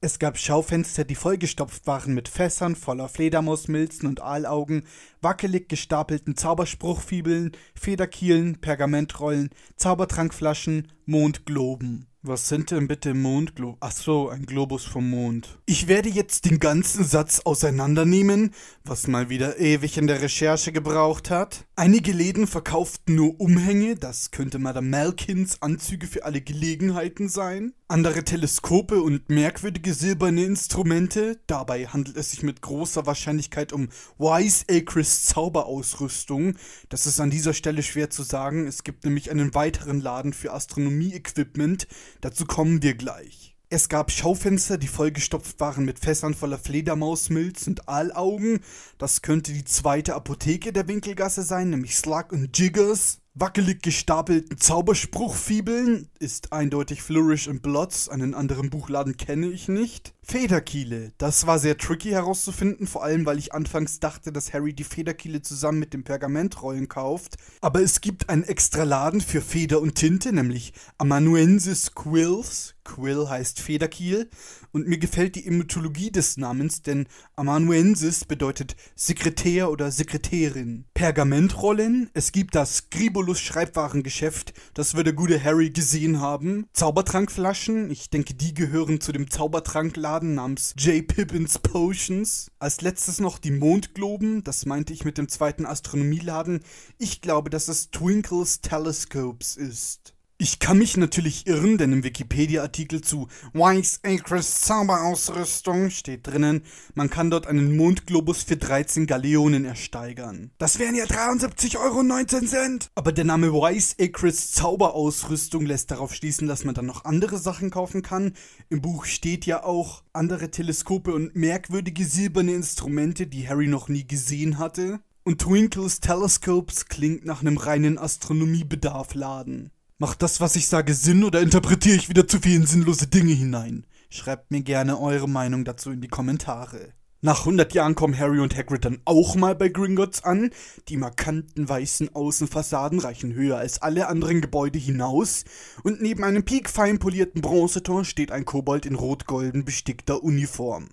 Es 0.00 0.18
gab 0.18 0.38
Schaufenster, 0.38 1.04
die 1.04 1.14
vollgestopft 1.14 1.86
waren 1.86 2.14
mit 2.14 2.28
Fässern 2.28 2.76
voller 2.76 3.08
Fledermausmilzen 3.08 4.08
und 4.08 4.22
Aalaugen, 4.22 4.84
wackelig 5.20 5.68
gestapelten 5.68 6.36
Zauberspruchfibeln, 6.36 7.52
Federkielen, 7.74 8.60
Pergamentrollen, 8.60 9.50
Zaubertrankflaschen, 9.76 10.88
Mondgloben. 11.04 12.09
Was 12.22 12.50
sind 12.50 12.70
denn 12.70 12.86
bitte 12.86 13.14
Mondglob? 13.14 13.78
Ach 13.80 13.92
so, 13.92 14.28
ein 14.28 14.44
Globus 14.44 14.84
vom 14.84 15.08
Mond. 15.08 15.58
Ich 15.64 15.88
werde 15.88 16.10
jetzt 16.10 16.44
den 16.44 16.58
ganzen 16.58 17.02
Satz 17.02 17.40
auseinandernehmen, 17.46 18.52
was 18.84 19.06
mal 19.06 19.30
wieder 19.30 19.58
ewig 19.58 19.96
in 19.96 20.06
der 20.06 20.20
Recherche 20.20 20.70
gebraucht 20.70 21.30
hat. 21.30 21.64
Einige 21.80 22.12
Läden 22.12 22.46
verkauften 22.46 23.14
nur 23.14 23.40
Umhänge, 23.40 23.96
das 23.96 24.32
könnte 24.32 24.58
Madame 24.58 24.90
Malkins 24.90 25.62
Anzüge 25.62 26.06
für 26.06 26.26
alle 26.26 26.42
Gelegenheiten 26.42 27.30
sein. 27.30 27.72
Andere 27.88 28.22
Teleskope 28.22 29.00
und 29.00 29.30
merkwürdige 29.30 29.94
silberne 29.94 30.44
Instrumente. 30.44 31.40
Dabei 31.46 31.86
handelt 31.86 32.18
es 32.18 32.32
sich 32.32 32.42
mit 32.42 32.60
großer 32.60 33.06
Wahrscheinlichkeit 33.06 33.72
um 33.72 33.88
Wise 34.18 34.66
Acres 34.70 35.24
Zauberausrüstung. 35.24 36.58
Das 36.90 37.06
ist 37.06 37.18
an 37.18 37.30
dieser 37.30 37.54
Stelle 37.54 37.82
schwer 37.82 38.10
zu 38.10 38.24
sagen. 38.24 38.66
Es 38.66 38.84
gibt 38.84 39.06
nämlich 39.06 39.30
einen 39.30 39.54
weiteren 39.54 40.02
Laden 40.02 40.34
für 40.34 40.52
Astronomie-Equipment 40.52 41.88
Dazu 42.20 42.44
kommen 42.44 42.82
wir 42.82 42.92
gleich. 42.92 43.49
Es 43.72 43.88
gab 43.88 44.10
Schaufenster, 44.10 44.78
die 44.78 44.88
vollgestopft 44.88 45.60
waren 45.60 45.84
mit 45.84 46.00
Fässern 46.00 46.34
voller 46.34 46.58
Fledermausmilz 46.58 47.68
und 47.68 47.88
Aalaugen. 47.88 48.64
Das 48.98 49.22
könnte 49.22 49.52
die 49.52 49.62
zweite 49.62 50.16
Apotheke 50.16 50.72
der 50.72 50.88
Winkelgasse 50.88 51.44
sein, 51.44 51.70
nämlich 51.70 51.96
Slug 51.96 52.32
und 52.32 52.58
Jiggers. 52.58 53.20
Wackelig 53.34 53.80
gestapelten 53.80 54.58
Zauberspruchfibeln 54.58 56.08
ist 56.18 56.52
eindeutig 56.52 57.00
Flourish 57.00 57.46
and 57.46 57.62
Blots, 57.62 58.08
einen 58.08 58.34
anderen 58.34 58.70
Buchladen 58.70 59.16
kenne 59.16 59.46
ich 59.46 59.68
nicht. 59.68 60.14
Federkiele, 60.24 61.12
das 61.16 61.46
war 61.46 61.60
sehr 61.60 61.78
tricky 61.78 62.10
herauszufinden, 62.10 62.88
vor 62.88 63.04
allem 63.04 63.24
weil 63.24 63.38
ich 63.38 63.54
anfangs 63.54 64.00
dachte, 64.00 64.32
dass 64.32 64.52
Harry 64.52 64.74
die 64.74 64.82
Federkiele 64.82 65.42
zusammen 65.42 65.78
mit 65.78 65.94
dem 65.94 66.02
Pergamentrollen 66.02 66.88
kauft. 66.88 67.36
Aber 67.60 67.80
es 67.80 68.00
gibt 68.00 68.28
einen 68.28 68.42
extra 68.42 68.82
Laden 68.82 69.20
für 69.20 69.40
Feder 69.40 69.80
und 69.80 69.94
Tinte, 69.94 70.32
nämlich 70.32 70.72
Amanuensis 70.98 71.94
Quills. 71.94 72.74
Quill 72.84 73.28
heißt 73.28 73.60
Federkiel 73.60 74.30
und 74.72 74.86
mir 74.86 74.98
gefällt 74.98 75.36
die 75.36 75.46
Etymologie 75.46 76.10
des 76.10 76.36
Namens, 76.36 76.82
denn 76.82 77.06
Amanuensis 77.36 78.24
bedeutet 78.24 78.76
Sekretär 78.94 79.70
oder 79.70 79.90
Sekretärin. 79.90 80.84
Pergamentrollen, 80.94 82.10
es 82.14 82.32
gibt 82.32 82.54
das 82.54 82.90
Gribolus 82.90 83.40
Schreibwarengeschäft, 83.40 84.54
das 84.74 84.94
wird 84.94 85.06
der 85.06 85.14
gute 85.14 85.42
Harry 85.42 85.70
gesehen 85.70 86.20
haben. 86.20 86.66
Zaubertrankflaschen, 86.72 87.90
ich 87.90 88.10
denke, 88.10 88.34
die 88.34 88.54
gehören 88.54 89.00
zu 89.00 89.12
dem 89.12 89.30
Zaubertrankladen 89.30 90.34
namens 90.34 90.74
J. 90.78 91.06
Pippins 91.06 91.58
Potions. 91.58 92.50
Als 92.58 92.80
letztes 92.80 93.20
noch 93.20 93.38
die 93.38 93.50
Mondgloben, 93.50 94.44
das 94.44 94.66
meinte 94.66 94.92
ich 94.92 95.04
mit 95.04 95.18
dem 95.18 95.28
zweiten 95.28 95.66
Astronomieladen. 95.66 96.60
Ich 96.98 97.20
glaube, 97.20 97.50
dass 97.50 97.68
es 97.68 97.90
Twinkles 97.90 98.60
Telescopes 98.60 99.56
ist. 99.56 100.14
Ich 100.42 100.58
kann 100.58 100.78
mich 100.78 100.96
natürlich 100.96 101.46
irren, 101.46 101.76
denn 101.76 101.92
im 101.92 102.02
Wikipedia-Artikel 102.02 103.02
zu 103.02 103.28
Wise 103.52 103.98
Acres 104.02 104.62
Zauberausrüstung 104.62 105.90
steht 105.90 106.26
drinnen, 106.26 106.62
man 106.94 107.10
kann 107.10 107.30
dort 107.30 107.46
einen 107.46 107.76
Mondglobus 107.76 108.44
für 108.44 108.56
13 108.56 109.06
Galeonen 109.06 109.66
ersteigern. 109.66 110.50
Das 110.56 110.78
wären 110.78 110.94
ja 110.94 111.04
73,19 111.04 111.76
Euro. 111.76 112.78
Aber 112.94 113.12
der 113.12 113.26
Name 113.26 113.52
Wise 113.52 113.96
Acres 114.00 114.52
Zauberausrüstung 114.52 115.66
lässt 115.66 115.90
darauf 115.90 116.14
schließen, 116.14 116.48
dass 116.48 116.64
man 116.64 116.74
dann 116.74 116.86
noch 116.86 117.04
andere 117.04 117.36
Sachen 117.36 117.68
kaufen 117.68 118.00
kann. 118.00 118.32
Im 118.70 118.80
Buch 118.80 119.04
steht 119.04 119.44
ja 119.44 119.62
auch 119.62 120.04
andere 120.14 120.50
Teleskope 120.50 121.12
und 121.12 121.36
merkwürdige 121.36 122.06
silberne 122.06 122.54
Instrumente, 122.54 123.26
die 123.26 123.46
Harry 123.46 123.66
noch 123.66 123.90
nie 123.90 124.06
gesehen 124.06 124.56
hatte. 124.56 125.00
Und 125.22 125.42
Twinkles 125.42 126.00
Telescopes 126.00 126.86
klingt 126.86 127.26
nach 127.26 127.42
einem 127.42 127.58
reinen 127.58 127.98
Astronomiebedarf-Laden. 127.98 129.70
Macht 130.02 130.22
das, 130.22 130.40
was 130.40 130.56
ich 130.56 130.66
sage, 130.66 130.94
Sinn 130.94 131.24
oder 131.24 131.42
interpretiere 131.42 131.94
ich 131.94 132.08
wieder 132.08 132.26
zu 132.26 132.38
viele 132.40 132.66
sinnlose 132.66 133.06
Dinge 133.06 133.34
hinein? 133.34 133.84
Schreibt 134.08 134.50
mir 134.50 134.62
gerne 134.62 134.98
eure 134.98 135.28
Meinung 135.28 135.66
dazu 135.66 135.90
in 135.90 136.00
die 136.00 136.08
Kommentare. 136.08 136.94
Nach 137.20 137.40
100 137.40 137.74
Jahren 137.74 137.94
kommen 137.94 138.18
Harry 138.18 138.40
und 138.40 138.56
Hagrid 138.56 138.86
dann 138.86 139.02
auch 139.04 139.34
mal 139.34 139.54
bei 139.54 139.68
Gringotts 139.68 140.24
an. 140.24 140.52
Die 140.88 140.96
markanten 140.96 141.68
weißen 141.68 142.14
Außenfassaden 142.14 142.98
reichen 142.98 143.34
höher 143.34 143.58
als 143.58 143.82
alle 143.82 144.08
anderen 144.08 144.40
Gebäude 144.40 144.78
hinaus 144.78 145.44
und 145.82 146.00
neben 146.00 146.24
einem 146.24 146.46
piekfein 146.46 146.98
polierten 146.98 147.42
Bronzetor 147.42 148.06
steht 148.06 148.32
ein 148.32 148.46
Kobold 148.46 148.86
in 148.86 148.94
rot-golden 148.94 149.66
bestickter 149.66 150.22
Uniform. 150.22 150.88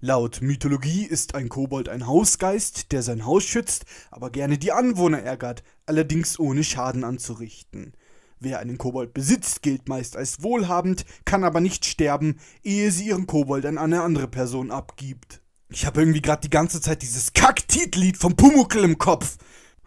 Laut 0.00 0.42
Mythologie 0.42 1.04
ist 1.04 1.36
ein 1.36 1.48
Kobold 1.48 1.88
ein 1.88 2.08
Hausgeist, 2.08 2.90
der 2.90 3.04
sein 3.04 3.24
Haus 3.24 3.44
schützt, 3.44 3.84
aber 4.10 4.30
gerne 4.30 4.58
die 4.58 4.72
Anwohner 4.72 5.22
ärgert, 5.22 5.62
allerdings 5.86 6.40
ohne 6.40 6.64
Schaden 6.64 7.04
anzurichten. 7.04 7.92
Wer 8.44 8.58
einen 8.58 8.76
Kobold 8.76 9.14
besitzt, 9.14 9.62
gilt 9.62 9.88
meist 9.88 10.16
als 10.16 10.42
wohlhabend, 10.42 11.04
kann 11.24 11.44
aber 11.44 11.60
nicht 11.60 11.86
sterben, 11.86 12.40
ehe 12.64 12.90
sie 12.90 13.06
ihren 13.06 13.28
Kobold 13.28 13.64
an 13.64 13.78
eine 13.78 14.02
andere 14.02 14.26
Person 14.26 14.72
abgibt. 14.72 15.42
Ich 15.68 15.86
habe 15.86 16.00
irgendwie 16.00 16.22
gerade 16.22 16.40
die 16.40 16.50
ganze 16.50 16.80
Zeit 16.80 17.02
dieses 17.02 17.34
Kack-Titellied 17.34 18.16
vom 18.16 18.34
Pumuckel 18.34 18.82
im 18.82 18.98
Kopf. 18.98 19.36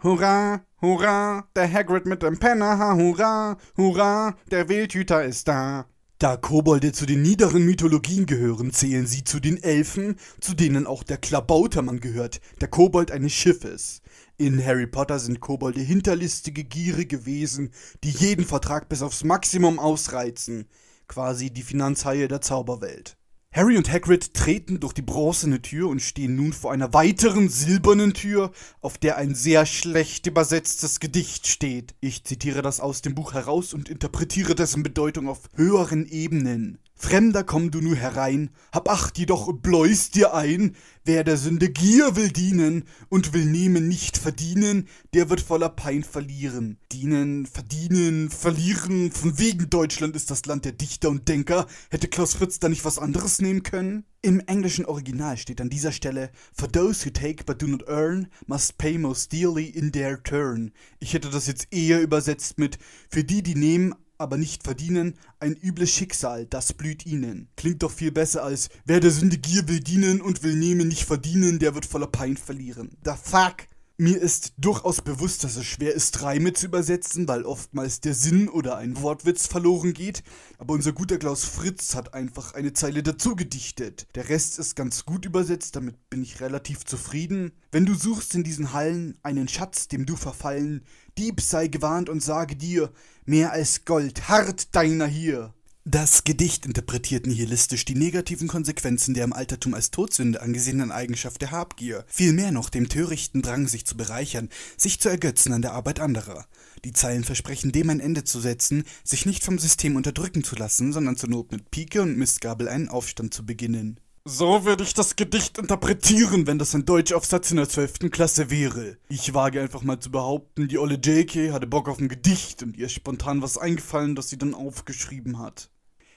Hurra, 0.02 0.64
hurra, 0.80 1.46
der 1.54 1.70
Hagrid 1.70 2.06
mit 2.06 2.22
dem 2.22 2.38
Penner, 2.38 2.78
ha, 2.78 2.94
hurra, 2.94 3.58
hurra, 3.76 4.34
der 4.50 4.70
Wildhüter 4.70 5.22
ist 5.22 5.48
da. 5.48 5.84
Da 6.18 6.38
Kobolde 6.38 6.92
zu 6.92 7.04
den 7.04 7.20
niederen 7.20 7.62
Mythologien 7.66 8.24
gehören, 8.24 8.72
zählen 8.72 9.06
sie 9.06 9.22
zu 9.22 9.38
den 9.38 9.62
Elfen, 9.62 10.16
zu 10.40 10.54
denen 10.54 10.86
auch 10.86 11.02
der 11.02 11.18
Klabautermann 11.18 12.00
gehört, 12.00 12.40
der 12.62 12.68
Kobold 12.68 13.10
eines 13.10 13.34
Schiffes. 13.34 14.00
In 14.38 14.62
Harry 14.62 14.86
Potter 14.86 15.18
sind 15.18 15.40
Kobolde 15.40 15.80
hinterlistige, 15.80 16.62
gierige 16.62 17.24
Wesen, 17.24 17.70
die 18.04 18.10
jeden 18.10 18.44
Vertrag 18.44 18.86
bis 18.90 19.00
aufs 19.00 19.24
Maximum 19.24 19.78
ausreizen. 19.78 20.68
Quasi 21.08 21.50
die 21.50 21.62
Finanzhaie 21.62 22.28
der 22.28 22.42
Zauberwelt. 22.42 23.16
Harry 23.50 23.78
und 23.78 23.90
Hagrid 23.90 24.34
treten 24.34 24.78
durch 24.78 24.92
die 24.92 25.00
bronzene 25.00 25.62
Tür 25.62 25.88
und 25.88 26.02
stehen 26.02 26.36
nun 26.36 26.52
vor 26.52 26.70
einer 26.70 26.92
weiteren 26.92 27.48
silbernen 27.48 28.12
Tür, 28.12 28.52
auf 28.82 28.98
der 28.98 29.16
ein 29.16 29.34
sehr 29.34 29.64
schlecht 29.64 30.26
übersetztes 30.26 31.00
Gedicht 31.00 31.46
steht. 31.46 31.94
Ich 32.00 32.24
zitiere 32.24 32.60
das 32.60 32.80
aus 32.80 33.00
dem 33.00 33.14
Buch 33.14 33.32
heraus 33.32 33.72
und 33.72 33.88
interpretiere 33.88 34.54
dessen 34.54 34.82
Bedeutung 34.82 35.28
auf 35.30 35.48
höheren 35.54 36.04
Ebenen. 36.04 36.78
Fremder 36.98 37.44
komm 37.44 37.70
du 37.70 37.82
nur 37.82 37.94
herein, 37.94 38.50
hab 38.72 38.88
Acht 38.88 39.18
jedoch 39.18 39.52
bläust 39.52 40.14
dir 40.14 40.32
ein, 40.32 40.74
wer 41.04 41.24
der 41.24 41.36
Sünde 41.36 41.68
Gier 41.68 42.16
will 42.16 42.30
dienen 42.30 42.84
und 43.10 43.34
will 43.34 43.44
nehmen 43.44 43.86
nicht 43.86 44.16
verdienen, 44.16 44.88
der 45.12 45.28
wird 45.28 45.42
voller 45.42 45.68
Pein 45.68 46.04
verlieren. 46.04 46.78
Dienen, 46.92 47.44
verdienen, 47.44 48.30
verlieren, 48.30 49.12
von 49.12 49.38
wegen 49.38 49.68
Deutschland 49.68 50.16
ist 50.16 50.30
das 50.30 50.46
Land 50.46 50.64
der 50.64 50.72
Dichter 50.72 51.10
und 51.10 51.28
Denker, 51.28 51.66
hätte 51.90 52.08
Klaus 52.08 52.32
Fritz 52.32 52.60
da 52.60 52.70
nicht 52.70 52.86
was 52.86 52.98
anderes 52.98 53.42
nehmen 53.42 53.62
können? 53.62 54.04
Im 54.22 54.40
englischen 54.40 54.86
Original 54.86 55.36
steht 55.36 55.60
an 55.60 55.68
dieser 55.68 55.92
Stelle, 55.92 56.30
For 56.54 56.66
those 56.66 57.04
who 57.04 57.10
take 57.10 57.44
but 57.44 57.60
do 57.60 57.66
not 57.66 57.86
earn, 57.86 58.28
must 58.46 58.78
pay 58.78 58.96
most 58.96 59.32
dearly 59.32 59.66
in 59.66 59.92
their 59.92 60.20
turn. 60.22 60.72
Ich 60.98 61.12
hätte 61.12 61.28
das 61.28 61.46
jetzt 61.46 61.68
eher 61.70 62.00
übersetzt 62.00 62.58
mit, 62.58 62.78
für 63.10 63.22
die, 63.22 63.42
die 63.42 63.54
nehmen, 63.54 63.94
aber 64.18 64.36
nicht 64.36 64.64
verdienen, 64.64 65.14
ein 65.40 65.56
übles 65.56 65.90
Schicksal, 65.90 66.46
das 66.46 66.72
blüht 66.72 67.06
ihnen. 67.06 67.48
Klingt 67.56 67.82
doch 67.82 67.92
viel 67.92 68.12
besser 68.12 68.44
als, 68.44 68.68
wer 68.84 69.00
der 69.00 69.10
Sünde 69.10 69.38
Gier 69.38 69.68
will 69.68 69.80
dienen 69.80 70.20
und 70.20 70.42
will 70.42 70.56
nehmen, 70.56 70.88
nicht 70.88 71.04
verdienen, 71.04 71.58
der 71.58 71.74
wird 71.74 71.86
voller 71.86 72.06
Pein 72.06 72.36
verlieren. 72.36 72.96
The 73.04 73.12
fuck? 73.22 73.66
Mir 73.98 74.20
ist 74.20 74.52
durchaus 74.58 75.00
bewusst, 75.00 75.42
dass 75.42 75.56
es 75.56 75.64
schwer 75.64 75.94
ist, 75.94 76.20
Reime 76.20 76.52
zu 76.52 76.66
übersetzen, 76.66 77.26
weil 77.28 77.44
oftmals 77.46 78.02
der 78.02 78.12
Sinn 78.12 78.50
oder 78.50 78.76
ein 78.76 79.00
Wortwitz 79.00 79.46
verloren 79.46 79.94
geht, 79.94 80.22
aber 80.58 80.74
unser 80.74 80.92
guter 80.92 81.16
Klaus 81.16 81.44
Fritz 81.44 81.94
hat 81.94 82.12
einfach 82.12 82.52
eine 82.52 82.74
Zeile 82.74 83.02
dazu 83.02 83.34
gedichtet. 83.36 84.06
Der 84.14 84.28
Rest 84.28 84.58
ist 84.58 84.76
ganz 84.76 85.06
gut 85.06 85.24
übersetzt, 85.24 85.76
damit 85.76 86.10
bin 86.10 86.22
ich 86.22 86.42
relativ 86.42 86.84
zufrieden. 86.84 87.52
Wenn 87.72 87.86
du 87.86 87.94
suchst 87.94 88.34
in 88.34 88.44
diesen 88.44 88.74
Hallen 88.74 89.16
einen 89.22 89.48
Schatz, 89.48 89.88
dem 89.88 90.04
du 90.04 90.14
verfallen, 90.14 90.84
Dieb 91.18 91.40
sei 91.40 91.68
gewarnt 91.68 92.10
und 92.10 92.22
sage 92.22 92.56
dir, 92.56 92.92
mehr 93.24 93.52
als 93.52 93.86
Gold, 93.86 94.28
hart 94.28 94.74
deiner 94.74 95.06
hier. 95.06 95.54
Das 95.88 96.24
Gedicht 96.24 96.66
interpretiert 96.66 97.26
nihilistisch 97.26 97.86
die 97.86 97.94
negativen 97.94 98.48
Konsequenzen 98.48 99.14
der 99.14 99.24
im 99.24 99.32
Altertum 99.32 99.72
als 99.72 99.90
Todsünde 99.90 100.42
angesehenen 100.42 100.92
Eigenschaft 100.92 101.40
der 101.40 101.52
Habgier, 101.52 102.04
vielmehr 102.06 102.52
noch 102.52 102.68
dem 102.68 102.90
törichten 102.90 103.40
Drang, 103.40 103.66
sich 103.66 103.86
zu 103.86 103.96
bereichern, 103.96 104.50
sich 104.76 105.00
zu 105.00 105.08
ergötzen 105.08 105.54
an 105.54 105.62
der 105.62 105.72
Arbeit 105.72 106.00
anderer. 106.00 106.44
Die 106.84 106.92
Zeilen 106.92 107.24
versprechen 107.24 107.72
dem 107.72 107.88
ein 107.88 108.00
Ende 108.00 108.24
zu 108.24 108.38
setzen, 108.40 108.84
sich 109.02 109.24
nicht 109.24 109.42
vom 109.42 109.58
System 109.58 109.96
unterdrücken 109.96 110.44
zu 110.44 110.54
lassen, 110.56 110.92
sondern 110.92 111.16
zur 111.16 111.30
Not 111.30 111.50
mit 111.50 111.70
Pike 111.70 112.02
und 112.02 112.18
Mistgabel 112.18 112.68
einen 112.68 112.88
Aufstand 112.88 113.32
zu 113.32 113.46
beginnen. 113.46 114.00
So 114.28 114.64
würde 114.64 114.82
ich 114.82 114.92
das 114.92 115.14
Gedicht 115.14 115.56
interpretieren, 115.56 116.48
wenn 116.48 116.58
das 116.58 116.74
ein 116.74 116.84
Deutschaufsatz 116.84 117.52
in 117.52 117.58
der 117.58 117.68
12. 117.68 118.10
Klasse 118.10 118.50
wäre. 118.50 118.96
Ich 119.08 119.34
wage 119.34 119.60
einfach 119.60 119.82
mal 119.82 120.00
zu 120.00 120.10
behaupten, 120.10 120.66
die 120.66 120.78
olle 120.78 120.96
JK 120.96 121.52
hatte 121.52 121.68
Bock 121.68 121.88
auf 121.88 122.00
ein 122.00 122.08
Gedicht 122.08 122.60
und 122.64 122.76
ihr 122.76 122.86
ist 122.86 122.94
spontan 122.94 123.40
was 123.40 123.56
eingefallen, 123.56 124.16
das 124.16 124.28
sie 124.28 124.36
dann 124.36 124.52
aufgeschrieben 124.52 125.38
hat. 125.38 125.70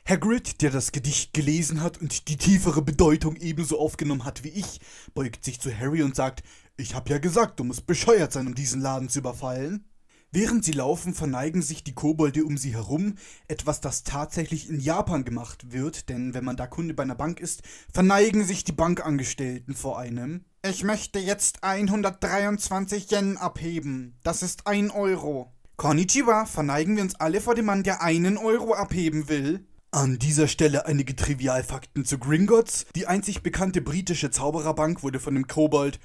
Hagrid, 0.08 0.64
der 0.64 0.72
das 0.72 0.92
Gedicht 0.92 1.36
gelesen 1.36 1.84
hat 1.84 2.02
und 2.02 2.30
die 2.30 2.38
tiefere 2.38 2.82
Bedeutung 2.82 3.36
ebenso 3.36 3.80
aufgenommen 3.80 4.26
hat 4.26 4.44
wie 4.44 4.50
ich, 4.50 4.80
beugt 5.14 5.46
sich 5.46 5.60
zu 5.60 5.72
Harry 5.72 6.02
und 6.02 6.16
sagt, 6.16 6.42
ich 6.78 6.96
hab 6.96 7.12
ja 7.12 7.20
gesagt, 7.20 7.60
du 7.60 7.64
musst 7.64 7.86
bescheuert 7.86 8.34
sein, 8.34 8.48
um 8.48 8.56
diesen 8.56 8.82
Laden 8.82 9.10
zu 9.10 9.20
überfallen. 9.20 9.86
Während 10.32 10.64
sie 10.64 10.74
laufen, 10.74 11.16
verneigen 11.16 11.64
sich 11.64 11.84
die 11.84 11.96
Kobolde 11.96 12.46
um 12.46 12.56
sie 12.56 12.74
herum, 12.74 13.16
etwas, 13.48 13.82
das 13.82 14.04
tatsächlich 14.04 14.70
in 14.70 14.80
Japan 14.80 15.26
gemacht 15.26 15.72
wird, 15.72 16.08
denn 16.08 16.36
wenn 16.36 16.44
man 16.44 16.56
da 16.56 16.68
Kunde 16.68 16.94
bei 16.94 17.02
einer 17.02 17.16
Bank 17.16 17.40
ist, 17.40 17.64
verneigen 17.92 18.44
sich 18.44 18.64
die 18.64 18.72
Bankangestellten 18.72 19.76
vor 19.76 19.98
einem. 19.98 20.46
Ich 20.64 20.84
möchte 20.84 21.18
jetzt 21.18 21.64
123 21.64 23.12
Yen 23.12 23.38
abheben. 23.38 24.20
Das 24.24 24.44
ist 24.44 24.68
ein 24.68 24.92
Euro. 24.92 25.52
Konnichiwa, 25.78 26.46
verneigen 26.46 26.96
wir 26.96 27.04
uns 27.04 27.16
alle 27.16 27.42
vor 27.42 27.56
dem 27.56 27.66
Mann, 27.66 27.84
der 27.84 28.04
einen 28.04 28.38
Euro 28.38 28.74
abheben 28.74 29.30
will. 29.30 29.66
An 29.92 30.20
dieser 30.20 30.48
Stelle 30.48 30.86
einige 30.86 31.16
Trivialfakten 31.16 32.06
zu 32.06 32.20
Gringotts. 32.20 32.86
Die 32.96 33.08
einzig 33.08 33.42
bekannte 33.42 33.82
britische 33.82 34.30
Zaubererbank 34.30 35.02
wurde 35.02 35.20
von 35.20 35.34
dem 35.34 35.48
Kobold 35.48 36.00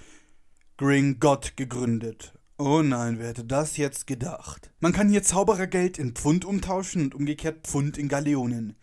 Gringott 0.79 1.57
gegründet. 1.57 2.34
Oh 2.57 2.83
nein, 2.83 3.19
wer 3.19 3.31
hätte 3.31 3.45
das 3.45 3.77
jetzt 3.79 4.07
gedacht? 4.07 4.71
Man 4.79 4.93
kann 4.93 5.09
hier 5.09 5.25
Zauberergeld 5.25 5.99
in 5.99 6.13
Pfund 6.13 6.45
umtauschen 6.45 7.03
und 7.03 7.15
umgekehrt 7.17 7.67
Pfund 7.67 7.99
in 7.99 8.07
Galeonen. 8.09 8.77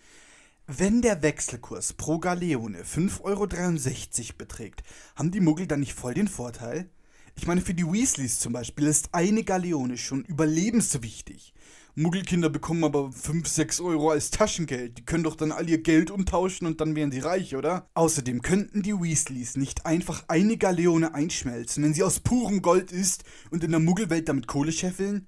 Wenn 0.68 1.02
der 1.02 1.24
Wechselkurs 1.24 1.94
pro 1.94 2.20
Galeone 2.20 2.84
5,63 2.84 3.22
Euro 3.24 4.38
beträgt, 4.38 4.84
haben 5.16 5.32
die 5.32 5.40
Muggel 5.40 5.68
dann 5.68 5.80
nicht 5.80 5.94
voll 5.94 6.14
den 6.14 6.28
Vorteil? 6.28 6.90
Ich 7.38 7.48
meine, 7.48 7.62
für 7.62 7.74
die 7.74 7.90
Weasleys 7.90 8.40
zum 8.40 8.52
Beispiel 8.52 8.88
ist 8.88 9.14
eine 9.14 9.46
Galeone 9.46 9.98
schon 9.98 10.26
überlebenswichtig. 10.26 11.54
Muggelkinder 11.96 12.50
bekommen 12.50 12.84
aber 12.86 13.12
5, 13.12 13.48
6 13.48 13.82
Euro 13.82 14.12
als 14.12 14.32
Taschengeld. 14.32 14.98
Die 14.98 15.06
können 15.06 15.26
doch 15.26 15.36
dann 15.36 15.52
all 15.52 15.70
ihr 15.70 15.82
Geld 15.82 16.10
umtauschen 16.10 16.66
und 16.66 16.80
dann 16.80 16.96
wären 16.96 17.12
sie 17.12 17.20
reich, 17.20 17.56
oder? 17.56 17.90
Außerdem 17.96 18.42
könnten 18.42 18.82
die 18.82 18.94
Weasleys 18.94 19.58
nicht 19.58 19.86
einfach 19.86 20.24
eine 20.30 20.58
Galeone 20.58 21.14
einschmelzen, 21.14 21.84
wenn 21.84 21.94
sie 21.94 22.04
aus 22.04 22.22
purem 22.22 22.62
Gold 22.62 22.92
ist 22.92 23.26
und 23.50 23.64
in 23.64 23.72
der 23.72 23.82
Muggelwelt 23.82 24.30
damit 24.30 24.48
Kohle 24.48 24.72
scheffeln? 24.72 25.28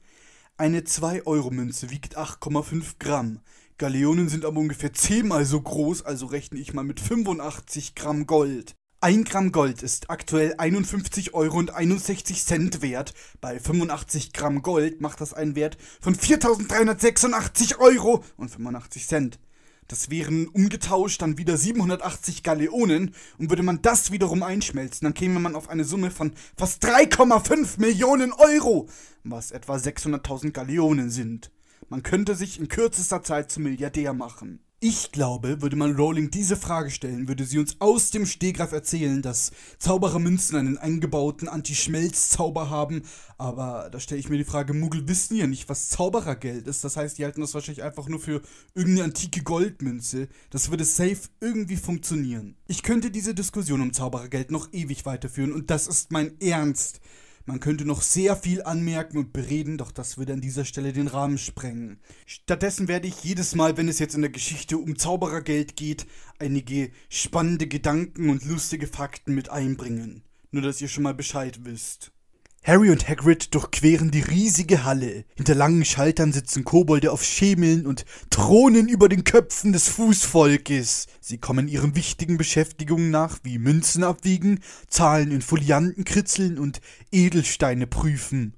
Eine 0.55 0.81
2-Euro-Münze 0.81 1.89
wiegt 1.89 2.17
8,5 2.17 2.95
Gramm. 2.99 3.41
Galeonen 3.77 4.29
sind 4.29 4.45
aber 4.45 4.59
ungefähr 4.59 4.93
zehnmal 4.93 5.45
so 5.45 5.59
groß, 5.59 6.03
also 6.03 6.27
rechne 6.27 6.59
ich 6.59 6.73
mal 6.73 6.83
mit 6.83 6.99
85 6.99 7.95
Gramm 7.95 8.25
Gold. 8.25 8.75
Ein 9.03 9.25
Gramm 9.25 9.51
Gold 9.51 9.83
ist 9.83 10.09
aktuell 10.09 10.53
51,61 10.53 11.33
Euro 11.33 12.81
wert. 12.81 13.13
Bei 13.41 13.59
85 13.59 14.31
Gramm 14.31 14.61
Gold 14.61 15.01
macht 15.01 15.19
das 15.19 15.33
einen 15.33 15.57
Wert 15.57 15.77
von 15.99 16.15
4.386 16.15 17.79
Euro 17.79 18.23
und 18.37 18.47
85 18.47 19.05
Cent. 19.05 19.39
Das 19.89 20.09
wären 20.09 20.47
umgetauscht 20.47 21.21
dann 21.21 21.37
wieder 21.37 21.57
780 21.57 22.43
Galeonen 22.43 23.13
und 23.37 23.49
würde 23.49 23.63
man 23.63 23.81
das 23.81 24.11
wiederum 24.13 24.41
einschmelzen, 24.41 25.03
dann 25.03 25.13
käme 25.13 25.41
man 25.41 25.57
auf 25.57 25.67
eine 25.69 25.83
Summe 25.83 26.09
von 26.09 26.31
fast 26.55 26.81
3,5 26.85 27.81
Millionen 27.81 28.31
Euro, 28.31 28.87
was 29.25 29.51
etwa 29.51 29.75
600.000 29.75 30.51
Galeonen 30.51 31.09
sind. 31.09 31.51
Man 31.89 32.03
könnte 32.03 32.35
sich 32.35 32.57
in 32.57 32.69
kürzester 32.69 33.21
Zeit 33.21 33.51
zum 33.51 33.63
Milliardär 33.63 34.13
machen. 34.13 34.61
Ich 34.85 35.13
glaube, 35.13 35.61
würde 35.61 35.77
man 35.77 35.95
Rowling 35.95 36.29
diese 36.29 36.57
Frage 36.57 36.91
stellen, 36.91 37.29
würde 37.29 37.45
sie 37.45 37.57
uns 37.57 37.77
aus 37.79 38.11
dem 38.11 38.25
Stehgreif 38.25 38.73
erzählen, 38.73 39.21
dass 39.21 39.51
Zauberermünzen 39.79 40.57
einen 40.57 40.77
eingebauten 40.77 41.47
Anti-Schmelz-Zauber 41.47 42.69
haben. 42.69 43.03
Aber 43.37 43.87
da 43.93 44.01
stelle 44.01 44.19
ich 44.19 44.27
mir 44.27 44.37
die 44.37 44.43
Frage, 44.43 44.73
Muggel 44.73 45.07
wissen 45.07 45.37
ja 45.37 45.47
nicht, 45.47 45.69
was 45.69 45.87
Zauberergeld 45.87 46.67
ist. 46.67 46.83
Das 46.83 46.97
heißt, 46.97 47.17
die 47.17 47.23
halten 47.23 47.39
das 47.39 47.53
wahrscheinlich 47.53 47.81
einfach 47.81 48.09
nur 48.09 48.19
für 48.19 48.41
irgendeine 48.75 49.05
antike 49.05 49.41
Goldmünze. 49.41 50.27
Das 50.49 50.69
würde 50.69 50.83
safe 50.83 51.29
irgendwie 51.39 51.77
funktionieren. 51.77 52.57
Ich 52.67 52.83
könnte 52.83 53.09
diese 53.09 53.33
Diskussion 53.33 53.79
um 53.79 53.93
Zauberergeld 53.93 54.51
noch 54.51 54.73
ewig 54.73 55.05
weiterführen 55.05 55.53
und 55.53 55.71
das 55.71 55.87
ist 55.87 56.11
mein 56.11 56.37
Ernst. 56.41 56.99
Man 57.45 57.59
könnte 57.59 57.83
noch 57.83 58.01
sehr 58.01 58.37
viel 58.37 58.63
anmerken 58.63 59.17
und 59.17 59.33
bereden, 59.33 59.77
doch 59.77 59.91
das 59.91 60.17
würde 60.17 60.31
an 60.31 60.39
dieser 60.39 60.63
Stelle 60.63 60.93
den 60.93 61.07
Rahmen 61.07 61.37
sprengen. 61.37 61.99
Stattdessen 62.25 62.87
werde 62.87 63.07
ich 63.07 63.21
jedes 63.25 63.53
Mal, 63.53 63.75
wenn 63.75 63.89
es 63.89 63.99
jetzt 63.99 64.15
in 64.15 64.21
der 64.21 64.31
Geschichte 64.31 64.77
um 64.77 64.97
Zauberergeld 64.97 65.75
geht, 65.75 66.07
einige 66.39 66.91
spannende 67.09 67.67
Gedanken 67.67 68.29
und 68.29 68.45
lustige 68.45 68.87
Fakten 68.87 69.35
mit 69.35 69.49
einbringen. 69.49 70.23
Nur 70.51 70.61
dass 70.61 70.79
ihr 70.79 70.87
schon 70.87 71.03
mal 71.03 71.13
Bescheid 71.13 71.65
wisst. 71.65 72.12
Harry 72.65 72.91
und 72.91 73.09
Hagrid 73.09 73.53
durchqueren 73.53 74.09
die 74.09 74.21
riesige 74.21 74.85
Halle. 74.85 75.25
Hinter 75.35 75.53
langen 75.53 75.83
Schaltern 75.83 76.31
sitzen 76.31 76.63
Kobolde 76.63 77.11
auf 77.11 77.21
Schemeln 77.21 77.85
und 77.85 78.05
thronen 78.29 78.87
über 78.87 79.09
den 79.09 79.25
Köpfen 79.25 79.73
des 79.73 79.89
Fußvolkes. 79.89 81.07
Sie 81.19 81.39
kommen 81.39 81.67
ihren 81.67 81.97
wichtigen 81.97 82.37
Beschäftigungen 82.37 83.11
nach, 83.11 83.39
wie 83.43 83.59
Münzen 83.59 84.05
abwiegen, 84.05 84.61
Zahlen 84.87 85.31
in 85.31 85.41
Folianten 85.41 86.05
kritzeln 86.05 86.57
und 86.57 86.79
Edelsteine 87.11 87.85
prüfen. 87.85 88.55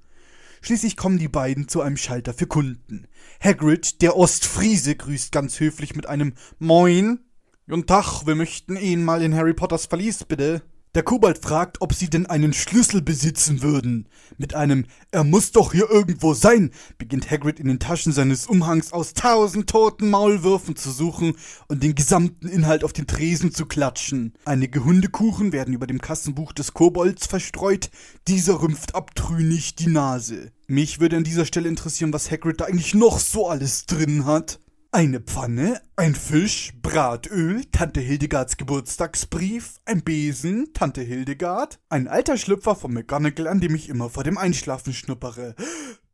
Schließlich 0.62 0.96
kommen 0.96 1.18
die 1.18 1.28
beiden 1.28 1.66
zu 1.66 1.80
einem 1.80 1.96
Schalter 1.96 2.32
für 2.32 2.46
Kunden. 2.46 3.08
Hagrid, 3.42 4.02
der 4.02 4.16
Ostfriese, 4.16 4.94
grüßt 4.94 5.32
ganz 5.32 5.58
höflich 5.58 5.96
mit 5.96 6.08
einem 6.08 6.34
Moin. 6.60 7.24
Guten 7.68 7.86
Tag, 7.86 8.24
wir 8.24 8.36
möchten 8.36 8.76
ihn 8.76 9.04
mal 9.04 9.20
in 9.20 9.34
Harry 9.34 9.52
Potters 9.52 9.86
Verlies, 9.86 10.22
bitte. 10.22 10.62
Der 10.96 11.02
Kobold 11.02 11.36
fragt, 11.36 11.82
ob 11.82 11.92
sie 11.92 12.08
denn 12.08 12.24
einen 12.24 12.54
Schlüssel 12.54 13.02
besitzen 13.02 13.60
würden. 13.60 14.08
Mit 14.38 14.54
einem 14.54 14.86
Er 15.10 15.24
muss 15.24 15.52
doch 15.52 15.72
hier 15.72 15.90
irgendwo 15.90 16.32
sein, 16.32 16.70
beginnt 16.96 17.30
Hagrid 17.30 17.60
in 17.60 17.68
den 17.68 17.78
Taschen 17.78 18.12
seines 18.12 18.46
Umhangs 18.46 18.94
aus 18.94 19.12
tausend 19.12 19.68
toten 19.68 20.08
Maulwürfen 20.08 20.74
zu 20.74 20.90
suchen 20.90 21.34
und 21.68 21.82
den 21.82 21.94
gesamten 21.94 22.48
Inhalt 22.48 22.82
auf 22.82 22.94
den 22.94 23.06
Tresen 23.06 23.52
zu 23.52 23.66
klatschen. 23.66 24.32
Einige 24.46 24.86
Hundekuchen 24.86 25.52
werden 25.52 25.74
über 25.74 25.86
dem 25.86 26.00
Kassenbuch 26.00 26.54
des 26.54 26.72
Kobolds 26.72 27.26
verstreut, 27.26 27.90
dieser 28.26 28.62
rümpft 28.62 28.94
abtrünnig 28.94 29.74
die 29.74 29.88
Nase. 29.88 30.50
Mich 30.66 30.98
würde 30.98 31.18
an 31.18 31.24
dieser 31.24 31.44
Stelle 31.44 31.68
interessieren, 31.68 32.14
was 32.14 32.30
Hagrid 32.30 32.62
da 32.62 32.64
eigentlich 32.64 32.94
noch 32.94 33.18
so 33.18 33.48
alles 33.48 33.84
drin 33.84 34.24
hat. 34.24 34.60
Eine 34.92 35.20
Pfanne, 35.20 35.80
ein 35.96 36.14
Fisch, 36.14 36.72
Bratöl, 36.80 37.64
Tante 37.66 38.00
Hildegards 38.00 38.56
Geburtstagsbrief, 38.56 39.80
ein 39.84 40.02
Besen, 40.02 40.72
Tante 40.72 41.02
Hildegard, 41.02 41.78
ein 41.90 42.08
alter 42.08 42.38
Schlüpfer 42.38 42.74
von 42.74 42.94
McGonagall, 42.94 43.48
an 43.48 43.60
dem 43.60 43.74
ich 43.74 43.88
immer 43.88 44.08
vor 44.08 44.24
dem 44.24 44.38
Einschlafen 44.38 44.94
schnuppere. 44.94 45.54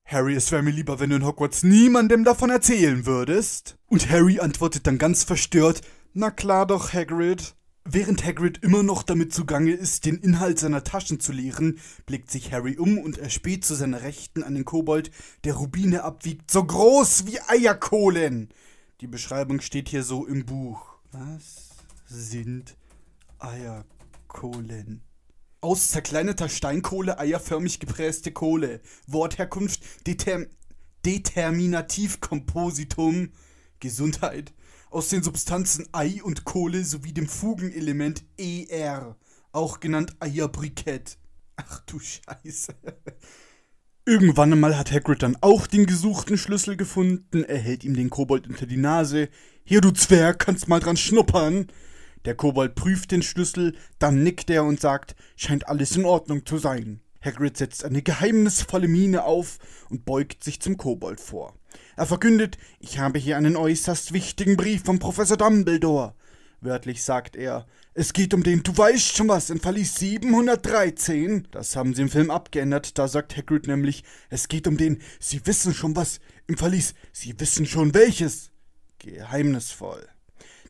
Harry, 0.05 0.35
es 0.35 0.51
wäre 0.51 0.63
mir 0.63 0.71
lieber, 0.71 0.99
wenn 0.99 1.11
du 1.11 1.17
in 1.17 1.25
Hogwarts 1.25 1.63
niemandem 1.63 2.25
davon 2.25 2.51
erzählen 2.51 3.07
würdest. 3.07 3.79
Und 3.87 4.11
Harry 4.11 4.41
antwortet 4.41 4.87
dann 4.87 4.99
ganz 4.99 5.23
verstört, 5.23 5.83
na 6.13 6.31
klar 6.31 6.67
doch, 6.67 6.93
Hagrid. 6.93 7.55
Während 7.85 8.25
Hagrid 8.25 8.63
immer 8.63 8.85
noch 8.85 9.03
damit 9.03 9.35
zugange 9.35 9.73
ist, 9.73 10.05
den 10.05 10.19
Inhalt 10.19 10.61
seiner 10.61 10.85
Taschen 10.85 11.19
zu 11.19 11.33
leeren, 11.33 11.81
blickt 12.07 12.31
sich 12.31 12.53
Harry 12.53 12.79
um 12.79 12.99
und 12.99 13.19
erspäht 13.19 13.65
zu 13.65 13.75
seiner 13.75 14.03
Rechten 14.03 14.45
einen 14.45 14.65
Kobold, 14.65 15.11
der 15.43 15.55
Rubine 15.55 16.05
abwiegt, 16.05 16.49
so 16.51 16.65
groß 16.65 17.27
wie 17.27 17.41
Eierkohlen. 17.41 18.51
Die 19.01 19.09
Beschreibung 19.09 19.61
steht 19.61 19.89
hier 19.89 20.05
so 20.05 20.25
im 20.27 20.47
Buch. 20.47 20.95
Was 21.11 21.71
sind 22.07 22.77
Eierkohlen? 23.41 25.03
Aus 25.61 25.91
zerkleinerter 25.91 26.49
Steinkohle 26.49 27.19
eierförmig 27.19 27.81
gepresste 27.81 28.31
Kohle. 28.31 28.81
Wortherkunft 29.09 30.07
Determ 30.07 30.47
Determinativkompositum 31.05 33.33
Gesundheit. 33.81 34.53
Aus 34.93 35.09
den 35.09 35.23
Substanzen 35.23 35.89
Ei 35.93 36.21
und 36.23 36.45
Kohle 36.45 36.85
sowie 36.85 37.15
dem 37.15 37.27
Fugenelement 37.27 38.25
ER, 38.37 39.17
auch 39.51 39.81
genannt 39.81 40.15
Eierbrikett. 40.21 41.17
Ach 41.57 41.81
du 41.87 41.99
Scheiße. 41.99 42.75
Irgendwann 44.05 44.53
einmal 44.53 44.77
hat 44.77 44.93
Hagrid 44.93 45.23
dann 45.23 45.39
auch 45.41 45.67
den 45.67 45.87
gesuchten 45.87 46.37
Schlüssel 46.37 46.77
gefunden. 46.77 47.43
Er 47.43 47.57
hält 47.57 47.85
ihm 47.85 47.97
den 47.97 48.11
Kobold 48.11 48.47
unter 48.47 48.67
die 48.67 48.77
Nase. 48.77 49.31
Hier, 49.65 49.81
du 49.81 49.93
Zwerg, 49.93 50.41
kannst 50.41 50.69
mal 50.69 50.81
dran 50.81 50.99
schnuppern. 50.99 51.69
Der 52.27 52.35
Kobold 52.35 52.75
prüft 52.75 53.13
den 53.13 53.23
Schlüssel, 53.23 53.75
dann 53.99 54.23
nickt 54.23 54.51
er 54.51 54.63
und 54.63 54.79
sagt, 54.79 55.17
scheint 55.37 55.69
alles 55.69 55.97
in 55.97 56.05
Ordnung 56.05 56.45
zu 56.45 56.59
sein. 56.59 57.01
Hagrid 57.23 57.57
setzt 57.57 57.83
eine 57.87 58.03
geheimnisvolle 58.03 58.89
Miene 58.89 59.25
auf 59.25 59.59
und 59.89 60.05
beugt 60.05 60.45
sich 60.45 60.61
zum 60.61 60.77
Kobold 60.77 61.19
vor. 61.19 61.55
Er 61.95 62.07
verkündet, 62.07 62.57
ich 62.81 62.99
habe 62.99 63.19
hier 63.19 63.37
einen 63.37 63.55
äußerst 63.55 64.15
wichtigen 64.15 64.57
Brief 64.57 64.83
von 64.85 64.99
Professor 64.99 65.37
Dumbledore. 65.37 66.15
Wörtlich 66.63 67.03
sagt 67.03 67.37
er, 67.37 67.67
es 67.93 68.15
geht 68.15 68.33
um 68.33 68.43
den, 68.43 68.63
du 68.63 68.75
weißt 68.75 69.17
schon 69.17 69.29
was, 69.29 69.51
in 69.51 69.61
Verlies 69.61 69.97
713. 69.97 71.49
Das 71.51 71.77
haben 71.77 71.93
sie 71.93 72.03
im 72.03 72.09
Film 72.09 72.31
abgeändert, 72.31 72.97
da 72.97 73.09
sagt 73.09 73.37
Hagrid 73.37 73.67
nämlich, 73.67 74.05
es 74.31 74.49
geht 74.49 74.67
um 74.67 74.79
den, 74.79 75.03
sie 75.21 75.45
wissen 75.45 75.75
schon 75.75 75.95
was, 75.95 76.21
im 76.47 76.57
Verlies, 76.57 76.95
sie 77.13 77.39
wissen 77.39 77.67
schon 77.67 77.93
welches. 77.93 78.53
Geheimnisvoll. 78.99 80.09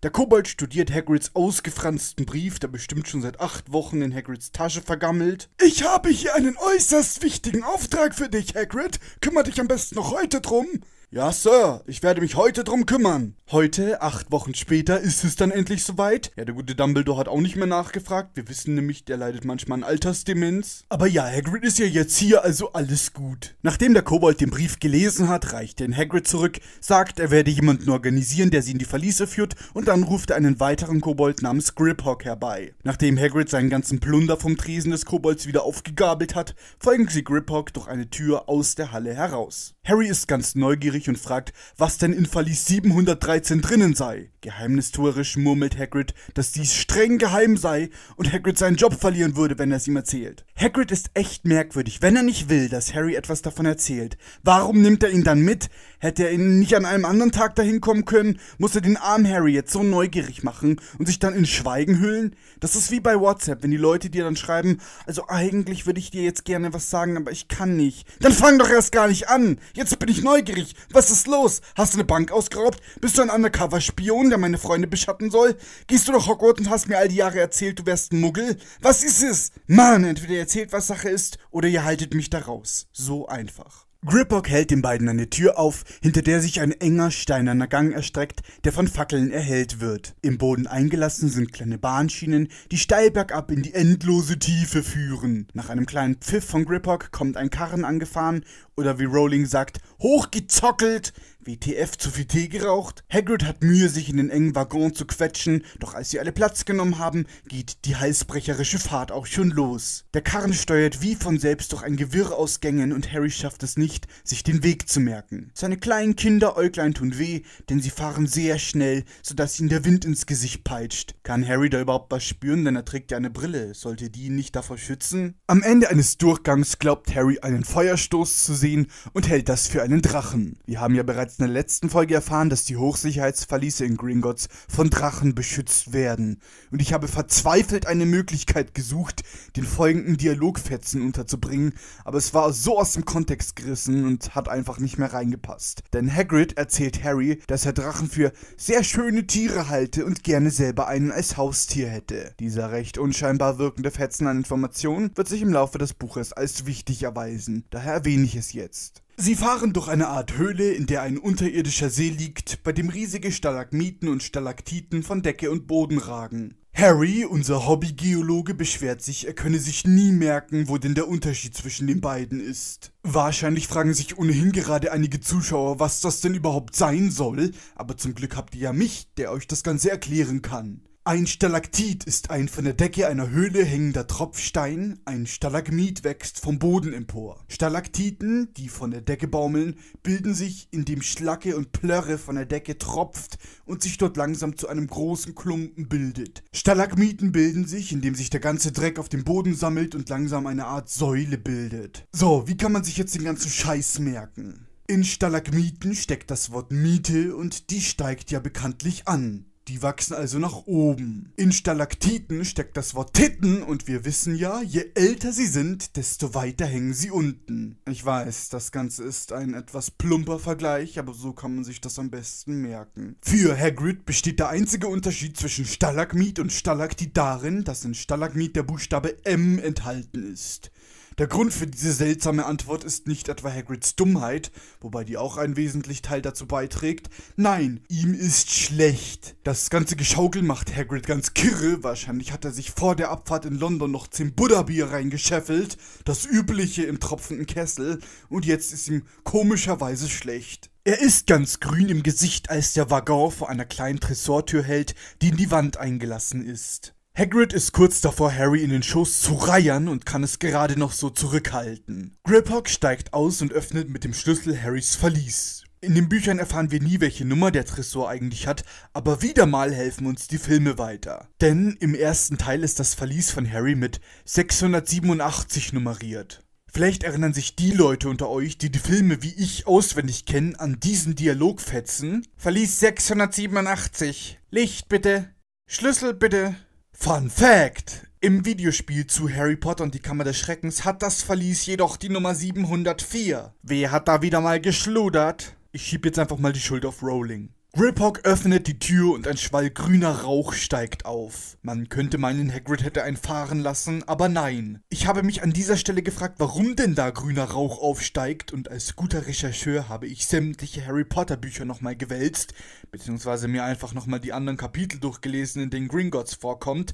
Der 0.03 0.11
Kobold 0.11 0.49
studiert 0.49 0.91
Hagrids 0.91 1.31
ausgefransten 1.35 2.27
Brief, 2.27 2.59
der 2.59 2.67
bestimmt 2.67 3.07
schon 3.07 3.23
seit 3.23 3.39
acht 3.39 3.71
Wochen 3.71 4.03
in 4.03 4.13
Hagrids 4.13 4.51
Tasche 4.51 4.83
vergammelt. 4.83 5.49
Ich 5.65 5.85
habe 5.85 6.09
hier 6.09 6.35
einen 6.35 6.57
äußerst 6.57 7.23
wichtigen 7.23 7.63
Auftrag 7.63 8.17
für 8.17 8.29
dich, 8.29 8.57
Hagrid. 8.57 8.99
Kümmer 9.21 9.45
dich 9.45 9.61
am 9.61 9.69
besten 9.69 9.95
noch 9.95 10.11
heute 10.11 10.41
drum. 10.41 10.67
Ja, 11.15 11.31
Sir, 11.31 11.83
ich 11.87 12.03
werde 12.03 12.23
mich 12.23 12.37
heute 12.37 12.65
drum 12.65 12.87
kümmern. 12.87 13.35
Heute, 13.51 14.01
acht 14.01 14.33
Wochen 14.33 14.55
später, 14.55 14.99
ist 14.99 15.25
es 15.25 15.37
dann 15.37 15.51
endlich 15.51 15.85
soweit. 15.85 16.33
Ja, 16.37 16.47
der 16.47 16.55
gute 16.55 16.75
Dumbledore 16.75 17.19
hat 17.19 17.29
auch 17.29 17.43
nicht 17.43 17.55
mehr 17.55 17.67
nachgefragt. 17.67 18.31
Wir 18.35 18.49
wissen 18.49 18.75
nämlich, 18.75 19.05
der 19.05 19.19
leidet 19.19 19.45
manchmal 19.45 19.81
an 19.81 19.85
Altersdemenz. 19.85 20.85
Aber 20.89 21.07
ja, 21.07 21.27
Hagrid 21.27 21.65
ist 21.65 21.79
ja 21.79 21.85
jetzt 21.85 22.17
hier, 22.17 22.43
also 22.43 22.73
alles 22.73 23.13
gut. 23.13 23.57
Nachdem 23.61 23.93
der 23.93 24.05
Kobold 24.05 24.41
den 24.41 24.49
Brief 24.49 24.81
gelesen 24.81 25.29
hat, 25.29 25.53
reicht 25.53 25.83
er 25.83 25.89
ihn 25.89 25.95
Hagrid 25.95 26.27
zurück, 26.27 26.61
sagt, 26.81 27.21
er 27.21 27.31
werde 27.31 27.51
jemanden 27.51 27.91
organisieren, 27.91 28.51
der 28.51 28.63
sie 28.63 28.73
in 28.73 28.79
die 28.79 28.87
Verliese 28.87 29.27
führt, 29.27 29.55
und 29.75 29.89
dann 29.89 30.05
ruft 30.05 30.31
er 30.31 30.37
einen 30.37 30.61
weiteren 30.61 31.03
Kobold 31.03 31.43
namens 31.43 31.75
Griphock 31.75 32.25
herbei. 32.25 32.73
Nachdem 32.85 33.19
Hagrid 33.19 33.51
seinen 33.51 33.69
ganzen 33.69 34.01
Plunder 34.01 34.39
vom 34.39 34.57
Tresen 34.57 34.93
des 34.93 35.05
Kobolds 35.05 35.47
wieder 35.47 35.65
aufgegabelt 35.65 36.35
hat, 36.35 36.55
folgen 36.79 37.07
sie 37.09 37.23
Griphock 37.23 37.75
durch 37.75 37.87
eine 37.87 38.09
Tür 38.09 38.49
aus 38.49 38.77
der 38.77 38.93
Halle 38.93 39.15
heraus. 39.15 39.75
Harry 39.85 40.09
ist 40.09 40.27
ganz 40.27 40.55
neugierig 40.55 41.02
und 41.09 41.19
fragt, 41.19 41.53
was 41.77 41.99
denn 41.99 42.13
in 42.13 42.27
Verlies 42.27 42.67
713 42.67 43.61
drinnen 43.61 43.95
sei. 43.95 44.31
Geheimnistuerisch 44.41 45.37
murmelt 45.37 45.79
Hagrid, 45.79 46.15
dass 46.35 46.51
dies 46.51 46.75
streng 46.75 47.19
geheim 47.19 47.57
sei 47.57 47.91
und 48.17 48.33
Hagrid 48.33 48.59
seinen 48.59 48.77
Job 48.77 48.95
verlieren 48.95 49.37
würde, 49.37 49.59
wenn 49.59 49.71
er 49.71 49.77
es 49.77 49.87
ihm 49.87 49.97
erzählt. 49.97 50.45
Hagrid 50.57 50.91
ist 50.91 51.11
echt 51.15 51.45
merkwürdig, 51.45 52.03
wenn 52.03 52.17
er 52.17 52.23
nicht 52.23 52.49
will, 52.49 52.69
dass 52.69 52.95
Harry 52.95 53.15
etwas 53.15 53.43
davon 53.43 53.67
erzählt. 53.67 54.17
Warum 54.43 54.83
nimmt 54.83 55.03
er 55.03 55.11
ihn 55.11 55.25
dann 55.25 55.41
mit? 55.41 55.71
Hätte 55.99 56.25
er 56.25 56.33
ihn 56.33 56.59
nicht 56.59 56.75
an 56.75 56.85
einem 56.85 57.05
anderen 57.05 57.31
Tag 57.33 57.55
dahin 57.55 57.81
kommen 57.81 58.05
können? 58.05 58.41
Muss 58.59 58.75
er 58.75 58.81
den 58.81 58.97
armen 58.97 59.29
Harry 59.29 59.53
jetzt 59.53 59.73
so 59.73 59.83
neugierig 59.83 60.43
machen 60.43 60.81
und 60.99 61.07
sich 61.07 61.19
dann 61.19 61.35
in 61.35 61.47
Schweigen 61.47 62.01
hüllen? 62.01 62.35
Das 62.59 62.75
ist 62.75 62.91
wie 62.91 63.01
bei 63.01 63.19
WhatsApp, 63.19 63.63
wenn 63.63 63.71
die 63.71 63.77
Leute 63.77 64.11
dir 64.11 64.25
dann 64.25 64.37
schreiben, 64.37 64.81
also 65.07 65.29
eigentlich 65.29 65.87
würde 65.87 66.01
ich 66.01 66.11
dir 66.11 66.23
jetzt 66.23 66.45
gerne 66.45 66.73
was 66.73 66.91
sagen, 66.91 67.17
aber 67.17 67.31
ich 67.31 67.49
kann 67.49 67.77
nicht. 67.77 68.07
Dann 68.21 68.33
fang 68.33 68.59
doch 68.59 68.71
erst 68.71 68.93
gar 68.93 69.09
nicht 69.09 69.29
an. 69.29 69.59
Jetzt 69.75 69.99
bin 69.99 70.09
ich 70.09 70.23
neugierig. 70.23 70.75
Was 70.93 71.11
ist 71.11 71.27
los? 71.27 71.63
Hast 71.75 71.95
du 71.95 71.99
eine 71.99 72.05
Bank 72.05 72.31
ausgeraubt? 72.31 72.79
Bist 73.01 73.17
du 73.17 73.23
ein 73.23 73.31
Undercover-Spion, 73.31 74.29
der 74.29 74.39
meine 74.39 74.59
Freunde 74.59 74.87
beschatten 74.87 75.31
soll? 75.31 75.57
Gehst 75.87 76.07
du 76.07 76.13
nach 76.13 76.27
Hogwarts 76.27 76.61
und 76.61 76.69
hast 76.69 76.89
mir 76.89 76.99
all 76.99 77.09
die 77.09 77.17
Jahre 77.17 77.41
erzählt, 77.41 77.79
du 77.79 77.87
wärst 77.87 78.13
ein 78.13 78.21
Muggel? 78.21 78.59
Was 78.81 79.03
ist 79.03 79.23
es? 79.23 79.53
Mann, 79.67 80.05
entweder 80.05 80.35
ihr 80.35 80.41
erzählt, 80.41 80.73
was 80.73 80.89
Sache 80.89 81.09
ist, 81.09 81.39
oder 81.51 81.69
ihr 81.69 81.85
haltet 81.85 82.13
mich 82.13 82.29
da 82.29 82.41
raus. 82.41 82.89
So 82.93 83.27
einfach. 83.27 83.87
Griphock 84.05 84.49
hält 84.49 84.73
den 84.73 84.83
beiden 84.83 85.09
eine 85.09 85.31
Tür 85.31 85.61
auf, 85.61 85.85
hinter 86.03 86.23
der 86.23 86.41
sich 86.41 86.61
ein 86.61 86.73
enger 86.73 87.13
steinerner 87.13 87.69
Gang 87.69 87.93
erstreckt, 87.95 88.41
der 88.65 88.73
von 88.73 88.89
Fackeln 88.89 89.31
erhellt 89.31 89.79
wird. 89.79 90.17
Im 90.23 90.39
Boden 90.39 90.67
eingelassen 90.67 91.29
sind 91.29 91.53
kleine 91.53 91.79
Bahnschienen, 91.79 92.49
die 92.73 92.79
steil 92.79 93.13
bergab 93.13 93.53
in 93.53 93.63
die 93.63 93.75
endlose 93.75 94.41
Tiefe 94.41 94.83
führen. 94.83 95.47
Nach 95.53 95.71
einem 95.71 95.87
kleinen 95.87 96.17
Pfiff 96.17 96.45
von 96.45 96.65
Griphock 96.65 97.13
kommt 97.13 97.37
ein 97.37 97.51
Karren 97.51 97.85
angefahren, 97.85 98.45
oder 98.77 98.99
wie 98.99 99.05
Rowling 99.05 99.47
sagt, 99.47 99.79
hochgezockelt, 100.01 101.13
WTF 101.45 101.99
zu 101.99 102.11
viel 102.11 102.27
Tee 102.27 102.49
geraucht? 102.49 103.03
Hagrid 103.13 103.45
hat 103.45 103.63
Mühe, 103.63 103.89
sich 103.89 104.09
in 104.09 104.17
den 104.17 104.31
engen 104.31 104.55
Waggon 104.55 104.95
zu 104.95 105.07
quetschen, 105.07 105.65
doch 105.81 105.95
als 105.95 106.11
sie 106.11 106.21
alle 106.21 106.31
Platz 106.31 106.65
genommen 106.65 106.99
haben, 106.99 107.27
geht 107.49 107.85
die 107.85 107.97
halsbrecherische 107.97 108.79
Fahrt 108.79 109.11
auch 109.11 109.27
schon 109.27 109.51
los. 109.51 110.05
Der 110.15 110.23
Karren 110.23 110.55
steuert 110.55 111.03
wie 111.03 111.17
von 111.17 111.39
selbst 111.39 111.73
durch 111.73 111.83
ein 111.83 111.97
Gewirr 111.97 112.33
aus 112.37 112.61
Gängen 112.61 112.93
und 112.93 113.13
Harry 113.13 113.31
schafft 113.31 113.63
es 113.65 113.77
nicht, 113.77 114.07
sich 114.23 114.45
den 114.45 114.63
Weg 114.63 114.89
zu 114.89 115.01
merken. 115.01 115.51
Seine 115.55 115.77
kleinen 115.77 116.15
Kinderäuglein 116.15 116.95
tun 116.95 117.19
weh, 117.19 117.43
denn 117.69 117.81
sie 117.81 117.91
fahren 117.91 118.27
sehr 118.27 118.59
schnell, 118.59 119.05
sodass 119.23 119.59
ihn 119.59 119.69
der 119.69 119.85
Wind 119.85 120.05
ins 120.05 120.27
Gesicht 120.27 120.63
peitscht. 120.63 121.17
Kann 121.25 121.47
Harry 121.47 121.71
da 121.71 121.81
überhaupt 121.81 122.13
was 122.13 122.25
spüren, 122.25 122.65
denn 122.65 122.77
er 122.77 122.85
trägt 122.85 123.11
ja 123.11 123.17
eine 123.17 123.31
Brille. 123.31 123.75
Sollte 123.75 124.11
die 124.11 124.27
ihn 124.27 124.37
nicht 124.37 124.55
davor 124.55 124.79
schützen? 124.79 125.35
Am 125.49 125.63
Ende 125.63 125.91
eines 125.91 126.19
Durchgangs 126.19 126.79
glaubt 126.79 127.15
Harry 127.15 127.41
einen 127.41 127.65
Feuerstoß 127.65 128.45
zu 128.45 128.55
sehen 128.55 128.87
und 129.13 129.29
hält 129.29 129.49
das 129.49 129.67
für 129.67 129.83
einen 129.83 130.03
Drachen. 130.03 130.59
Wir 130.67 130.81
haben 130.81 130.95
ja 130.95 131.03
bereits 131.03 131.32
in 131.39 131.45
der 131.45 131.53
letzten 131.53 131.91
Folge 131.91 132.15
erfahren, 132.15 132.51
dass 132.51 132.65
die 132.65 132.77
Hochsicherheitsverliese 132.77 133.85
in 133.85 133.97
Gringotts 133.97 134.49
von 134.69 134.91
Drachen 134.91 135.35
beschützt 135.35 135.93
werden. 135.93 136.41
Und 136.71 136.83
ich 136.83 136.93
habe 136.93 137.09
verzweifelt 137.09 137.87
eine 137.87 138.07
Möglichkeit 138.07 138.75
gesucht, 138.75 139.23
den 139.57 139.65
folgenden 139.65 140.17
Dialogfetzen 140.17 141.03
unterzubringen, 141.03 141.75
aber 142.05 142.19
es 142.19 142.35
war 142.35 142.53
so 142.53 142.79
aus 142.79 142.93
dem 142.93 143.05
Kontext 143.05 143.57
gerissen 143.57 144.05
und 144.05 144.35
hat 144.35 144.49
einfach 144.49 144.79
nicht 144.79 144.99
mehr 144.99 145.13
reingepasst. 145.13 145.83
Denn 145.93 146.15
Hagrid 146.15 146.57
erzählt 146.57 147.03
Harry, 147.05 147.41
dass 147.47 147.67
er 147.67 147.73
Drachen 147.73 148.09
für 148.09 148.33
sehr 148.57 148.85
schöne 148.85 149.27
Tiere 149.27 149.69
halte 149.69 150.05
und 150.05 150.25
gerne 150.25 150.51
selber 150.51 150.89
einen 150.89 151.13
als 151.13 151.37
Haustier 151.37 151.89
hätte. 151.89 152.35
Dieser 152.41 152.73
recht 152.73 152.99
unscheinbar 152.99 153.59
wirkende 153.59 153.91
Fetzen 153.91 154.27
an 154.27 154.39
Informationen 154.39 155.17
wird 155.17 155.29
sich 155.29 155.43
im 155.43 155.53
Laufe 155.53 155.79
des 155.79 155.95
Buches 155.95 156.33
als 156.33 156.67
wichtig 156.67 157.03
erweisen. 157.03 157.65
Daher 157.71 157.95
erwähne 157.95 158.25
ich 158.25 158.37
es 158.37 158.53
jetzt. 158.53 159.02
Sie 159.17 159.37
fahren 159.37 159.73
durch 159.73 159.89
eine 159.89 160.09
Art 160.09 160.39
Höhle, 160.39 160.73
in 160.73 160.87
der 160.87 161.03
ein 161.03 161.19
unterirdischer 161.19 161.91
See 161.91 162.09
liegt, 162.09 162.63
bei 162.63 162.73
dem 162.73 162.89
riesige 162.89 163.31
Stalagmiten 163.31 164.09
und 164.09 164.23
Stalaktiten 164.23 165.03
von 165.03 165.23
Decke 165.23 165.51
und 165.51 165.67
Boden 165.67 165.99
ragen. 165.99 166.55
Harry, 166.75 167.27
unser 167.27 167.69
Hobbygeologe, 167.69 168.55
beschwert 168.55 169.03
sich, 169.03 169.27
er 169.27 169.35
könne 169.35 169.59
sich 169.59 169.87
nie 169.87 170.11
merken, 170.11 170.69
wo 170.69 170.79
denn 170.79 170.95
der 170.95 171.07
Unterschied 171.07 171.55
zwischen 171.55 171.87
den 171.87 172.01
beiden 172.01 172.41
ist. 172.41 172.93
Wahrscheinlich 173.03 173.69
fragen 173.69 173.93
sich 173.93 174.17
ohnehin 174.17 174.53
gerade 174.53 174.91
einige 174.91 175.21
Zuschauer, 175.21 175.79
was 175.79 176.01
das 176.01 176.23
denn 176.23 176.35
überhaupt 176.35 176.75
sein 176.75 177.11
soll, 177.11 177.53
aber 177.75 177.99
zum 177.99 178.15
Glück 178.15 178.37
habt 178.37 178.55
ihr 178.55 178.63
ja 178.63 178.73
mich, 178.73 179.13
der 179.19 179.31
euch 179.31 179.47
das 179.47 179.63
Ganze 179.63 179.91
erklären 179.91 180.41
kann. 180.41 180.81
Ein 181.05 181.27
Stalaktit 181.27 182.05
ist 182.05 182.31
ein 182.31 182.47
von 182.47 182.63
der 182.63 182.75
Decke 182.75 183.09
einer 183.09 183.29
Höhle 183.29 183.65
hängender 183.65 184.07
Tropfstein, 184.07 185.01
ein 185.05 185.27
Stalagmit 185.27 186.05
wächst 186.05 186.39
vom 186.39 186.61
Boden 186.61 186.93
empor. 186.93 187.45
Stalaktiten, 187.49 188.55
die 188.57 188.69
von 188.69 188.93
der 188.93 189.01
Decke 189.01 189.27
baumeln, 189.27 189.81
bilden 190.05 190.33
sich, 190.33 190.69
indem 190.71 191.03
Schlacke 191.03 191.57
und 191.57 191.73
Plörre 191.73 192.19
von 192.19 192.37
der 192.37 192.47
Decke 192.47 192.79
tropft 192.79 193.39
und 193.65 193.83
sich 193.83 193.99
dort 193.99 194.17
langsam 194.17 194.57
zu 194.57 194.69
einem 194.69 194.87
großen 194.87 195.35
Klumpen 195.35 195.89
bildet. 195.89 196.45
Stalagmiten 196.53 197.33
bilden 197.33 197.67
sich, 197.67 197.91
indem 197.91 198.15
sich 198.15 198.31
der 198.31 198.39
ganze 198.39 198.71
Dreck 198.71 199.01
auf 199.01 199.09
dem 199.09 199.25
Boden 199.25 199.57
sammelt 199.57 199.97
und 199.97 200.09
langsam 200.09 200.47
eine 200.47 200.67
Art 200.67 200.89
Säule 200.89 201.37
bildet. 201.37 202.07
So, 202.13 202.47
wie 202.47 202.57
kann 202.57 202.71
man 202.71 202.85
sich 202.85 202.97
jetzt 202.97 203.17
den 203.17 203.25
ganzen 203.25 203.51
Scheiß 203.51 203.99
merken? 203.99 204.69
In 204.87 205.03
Stalagmiten 205.03 205.97
steckt 205.97 206.31
das 206.31 206.53
Wort 206.53 206.71
Miete 206.71 207.35
und 207.35 207.71
die 207.71 207.81
steigt 207.81 208.31
ja 208.31 208.39
bekanntlich 208.39 209.09
an. 209.09 209.47
Die 209.69 209.81
wachsen 209.81 210.15
also 210.15 210.41
nach 210.41 210.67
oben. 210.67 211.33
In 211.37 211.53
Stalaktiten 211.53 212.45
steckt 212.45 212.77
das 212.77 212.95
Wort 212.95 213.15
Titten 213.15 213.63
und 213.63 213.87
wir 213.87 214.05
wissen 214.05 214.35
ja, 214.35 214.61
je 214.61 214.91
älter 214.95 215.33
sie 215.33 215.47
sind, 215.47 215.97
desto 215.97 216.35
weiter 216.35 216.67
hängen 216.67 216.95
sie 216.95 217.13
unten. 217.13 217.79
Ich 217.89 218.05
weiß, 218.05 218.49
das 218.49 218.73
Ganze 218.73 219.05
ist 219.05 219.33
ein 219.33 219.55
etwas 219.55 219.93
plumper 219.93 220.41
Vergleich, 220.41 220.99
aber 220.99 221.15
so 221.15 221.33
kann 221.33 221.55
man 221.55 221.65
sich 221.65 221.81
das 221.81 221.99
am 222.01 222.11
besten 222.11 222.61
merken. 222.61 223.17
Für 223.23 223.57
Hagrid 223.57 224.05
besteht 224.05 224.41
der 224.41 224.49
einzige 224.49 224.89
Unterschied 224.89 225.37
zwischen 225.37 225.65
Stalagmit 225.65 226.41
und 226.41 226.53
Stalaktit 226.53 227.17
darin, 227.17 227.63
dass 227.63 227.85
in 227.85 227.95
Stalagmit 227.95 228.57
der 228.57 228.65
Buchstabe 228.65 229.25
M 229.25 229.61
enthalten 229.61 230.33
ist. 230.33 230.73
Der 231.19 231.27
Grund 231.27 231.53
für 231.53 231.67
diese 231.67 231.93
seltsame 231.93 232.47
Antwort 232.47 232.85
ist 232.85 233.07
nicht 233.07 233.29
etwa 233.29 233.53
Hagrids 233.53 233.97
Dummheit, 233.97 234.51
wobei 234.81 235.05
die 235.05 235.19
auch 235.19 235.37
einen 235.37 235.57
wesentlichen 235.57 236.03
Teil 236.03 236.23
dazu 236.23 236.47
beiträgt. 236.47 237.11
Nein, 237.37 237.81
ihm 237.89 238.15
ist 238.15 238.51
schlecht. 238.51 239.37
Das 239.45 239.69
ganze 239.69 239.97
Geschaukel 239.97 240.43
macht 240.43 240.75
Hagrid 240.75 241.07
ganz 241.07 241.35
kirre. 241.35 241.83
Wahrscheinlich 241.83 242.33
hat 242.33 242.47
er 242.47 242.53
sich 242.53 242.71
vor 242.71 242.97
der 242.97 243.11
Abfahrt 243.11 243.45
in 243.45 243.59
London 243.59 243.91
noch 243.91 244.09
10 244.09 244.35
Buddha-Bier 244.35 244.91
reingescheffelt. 244.91 245.77
Das 246.07 246.25
übliche 246.25 246.85
im 246.85 246.99
tropfenden 246.99 247.47
Kessel. 247.47 247.99
Und 248.31 248.47
jetzt 248.47 248.73
ist 248.73 248.89
ihm 248.89 249.05
komischerweise 249.23 250.09
schlecht. 250.09 250.71
Er 250.85 251.01
ist 251.01 251.27
ganz 251.27 251.61
grün 251.61 251.91
im 251.91 252.03
Gesicht, 252.03 252.49
als 252.49 252.73
der 252.73 252.91
Waggon 252.91 253.31
vor 253.31 253.51
einer 253.51 253.67
kleinen 253.67 254.01
Tresortür 254.01 254.63
hält, 254.63 254.95
die 255.21 255.29
in 255.29 255.37
die 255.37 255.51
Wand 255.51 255.77
eingelassen 255.77 256.45
ist. 256.45 256.95
Hagrid 257.15 257.53
ist 257.53 257.73
kurz 257.73 258.01
davor, 258.01 258.35
Harry 258.35 258.63
in 258.63 258.71
den 258.71 258.83
Schoß 258.83 259.21
zu 259.21 259.35
reiern 259.35 259.89
und 259.89 260.07
kann 260.07 260.25
es 260.25 260.39
gerade 260.39 260.79
noch 260.79 260.93
so 260.93 261.11
zurückhalten. 261.11 262.17
Griphock 262.25 262.71
steigt 262.71 263.13
aus 263.13 263.43
und 263.43 263.53
öffnet 263.53 263.91
mit 263.91 264.05
dem 264.05 264.15
Schlüssel 264.15 264.61
Harrys 264.61 264.97
Verlies. 264.97 265.65
In 265.83 265.95
den 265.95 266.09
Büchern 266.09 266.39
erfahren 266.39 266.71
wir 266.71 266.81
nie, 266.81 267.01
welche 267.01 267.27
Nummer 267.27 267.51
der 267.51 267.67
Tresor 267.67 268.09
eigentlich 268.09 268.47
hat, 268.47 268.65
aber 268.95 269.21
wieder 269.21 269.45
mal 269.45 269.75
helfen 269.75 270.07
uns 270.07 270.27
die 270.27 270.39
Filme 270.39 270.79
weiter. 270.79 271.29
Denn 271.43 271.77
im 271.81 271.95
ersten 271.95 272.39
Teil 272.39 272.65
ist 272.65 272.81
das 272.81 272.95
Verlies 272.95 273.31
von 273.31 273.51
Harry 273.51 273.75
mit 273.75 274.01
687 274.25 275.75
nummeriert. 275.75 276.43
Vielleicht 276.73 277.03
erinnern 277.03 277.35
sich 277.35 277.57
die 277.57 277.73
Leute 277.73 278.09
unter 278.09 278.31
euch, 278.31 278.57
die 278.57 278.73
die 278.73 278.79
Filme 278.79 279.23
wie 279.23 279.35
ich 279.35 279.67
auswendig 279.67 280.25
kennen, 280.25 280.57
an 280.57 280.81
diesen 280.81 281.15
Dialogfetzen. 281.15 282.27
Verlies 282.39 282.81
687. 282.81 284.41
Licht 284.51 284.89
bitte. 284.89 285.29
Schlüssel 285.69 286.15
bitte. 286.15 286.57
Fun 287.05 287.29
Fact! 287.29 288.07
Im 288.21 288.45
Videospiel 288.45 289.09
zu 289.09 289.29
Harry 289.29 289.57
Potter 289.57 289.83
und 289.83 289.93
die 289.93 289.99
Kammer 289.99 290.23
des 290.23 290.39
Schreckens 290.39 290.85
hat 290.85 291.03
das 291.03 291.21
Verlies 291.21 291.67
jedoch 291.67 291.97
die 291.97 292.11
Nummer 292.11 292.33
704. 292.33 293.53
Wer 293.61 293.91
hat 293.91 294.07
da 294.07 294.23
wieder 294.23 294.41
mal 294.41 294.61
geschludert? 294.61 295.57
Ich 295.73 295.85
schieb 295.85 296.05
jetzt 296.05 296.21
einfach 296.21 296.39
mal 296.39 296.53
die 296.53 296.61
Schuld 296.61 296.87
auf 296.87 297.03
Rowling. 297.03 297.49
Griphock 297.75 298.27
öffnet 298.27 298.67
die 298.67 298.79
Tür 298.79 299.15
und 299.15 299.27
ein 299.27 299.39
Schwall 299.39 299.71
grüner 299.71 300.25
Rauch 300.25 300.53
steigt 300.53 301.07
auf. 301.07 301.57
Man 301.63 301.89
könnte 301.89 302.19
meinen, 302.19 302.53
Hagrid 302.53 302.85
hätte 302.85 303.03
einen 303.03 303.17
fahren 303.17 303.61
lassen, 303.61 304.07
aber 304.07 304.29
nein. 304.29 304.83
Ich 304.91 305.07
habe 305.07 305.23
mich 305.23 305.43
an 305.43 305.55
dieser 305.55 305.79
Stelle 305.79 306.03
gefragt, 306.03 306.35
warum 306.37 306.77
denn 306.77 306.95
da 306.95 307.09
grüner 307.09 307.45
Rauch 307.45 307.81
aufsteigt 307.81 308.53
und 308.53 308.71
als 308.71 308.95
guter 308.95 309.27
Rechercheur 309.27 309.89
habe 309.89 310.07
ich 310.07 310.27
sämtliche 310.27 310.85
Harry 310.85 311.05
Potter 311.05 311.39
Bücher 311.39 311.65
nochmal 311.65 311.97
gewälzt, 311.97 312.53
beziehungsweise 312.91 313.49
mir 313.49 313.65
einfach 313.65 313.95
nochmal 313.95 314.21
die 314.21 314.35
anderen 314.35 314.59
Kapitel 314.59 315.01
durchgelesen, 315.01 315.63
in 315.63 315.71
denen 315.71 315.89
Gringotts 315.89 316.35
vorkommt. 316.35 316.93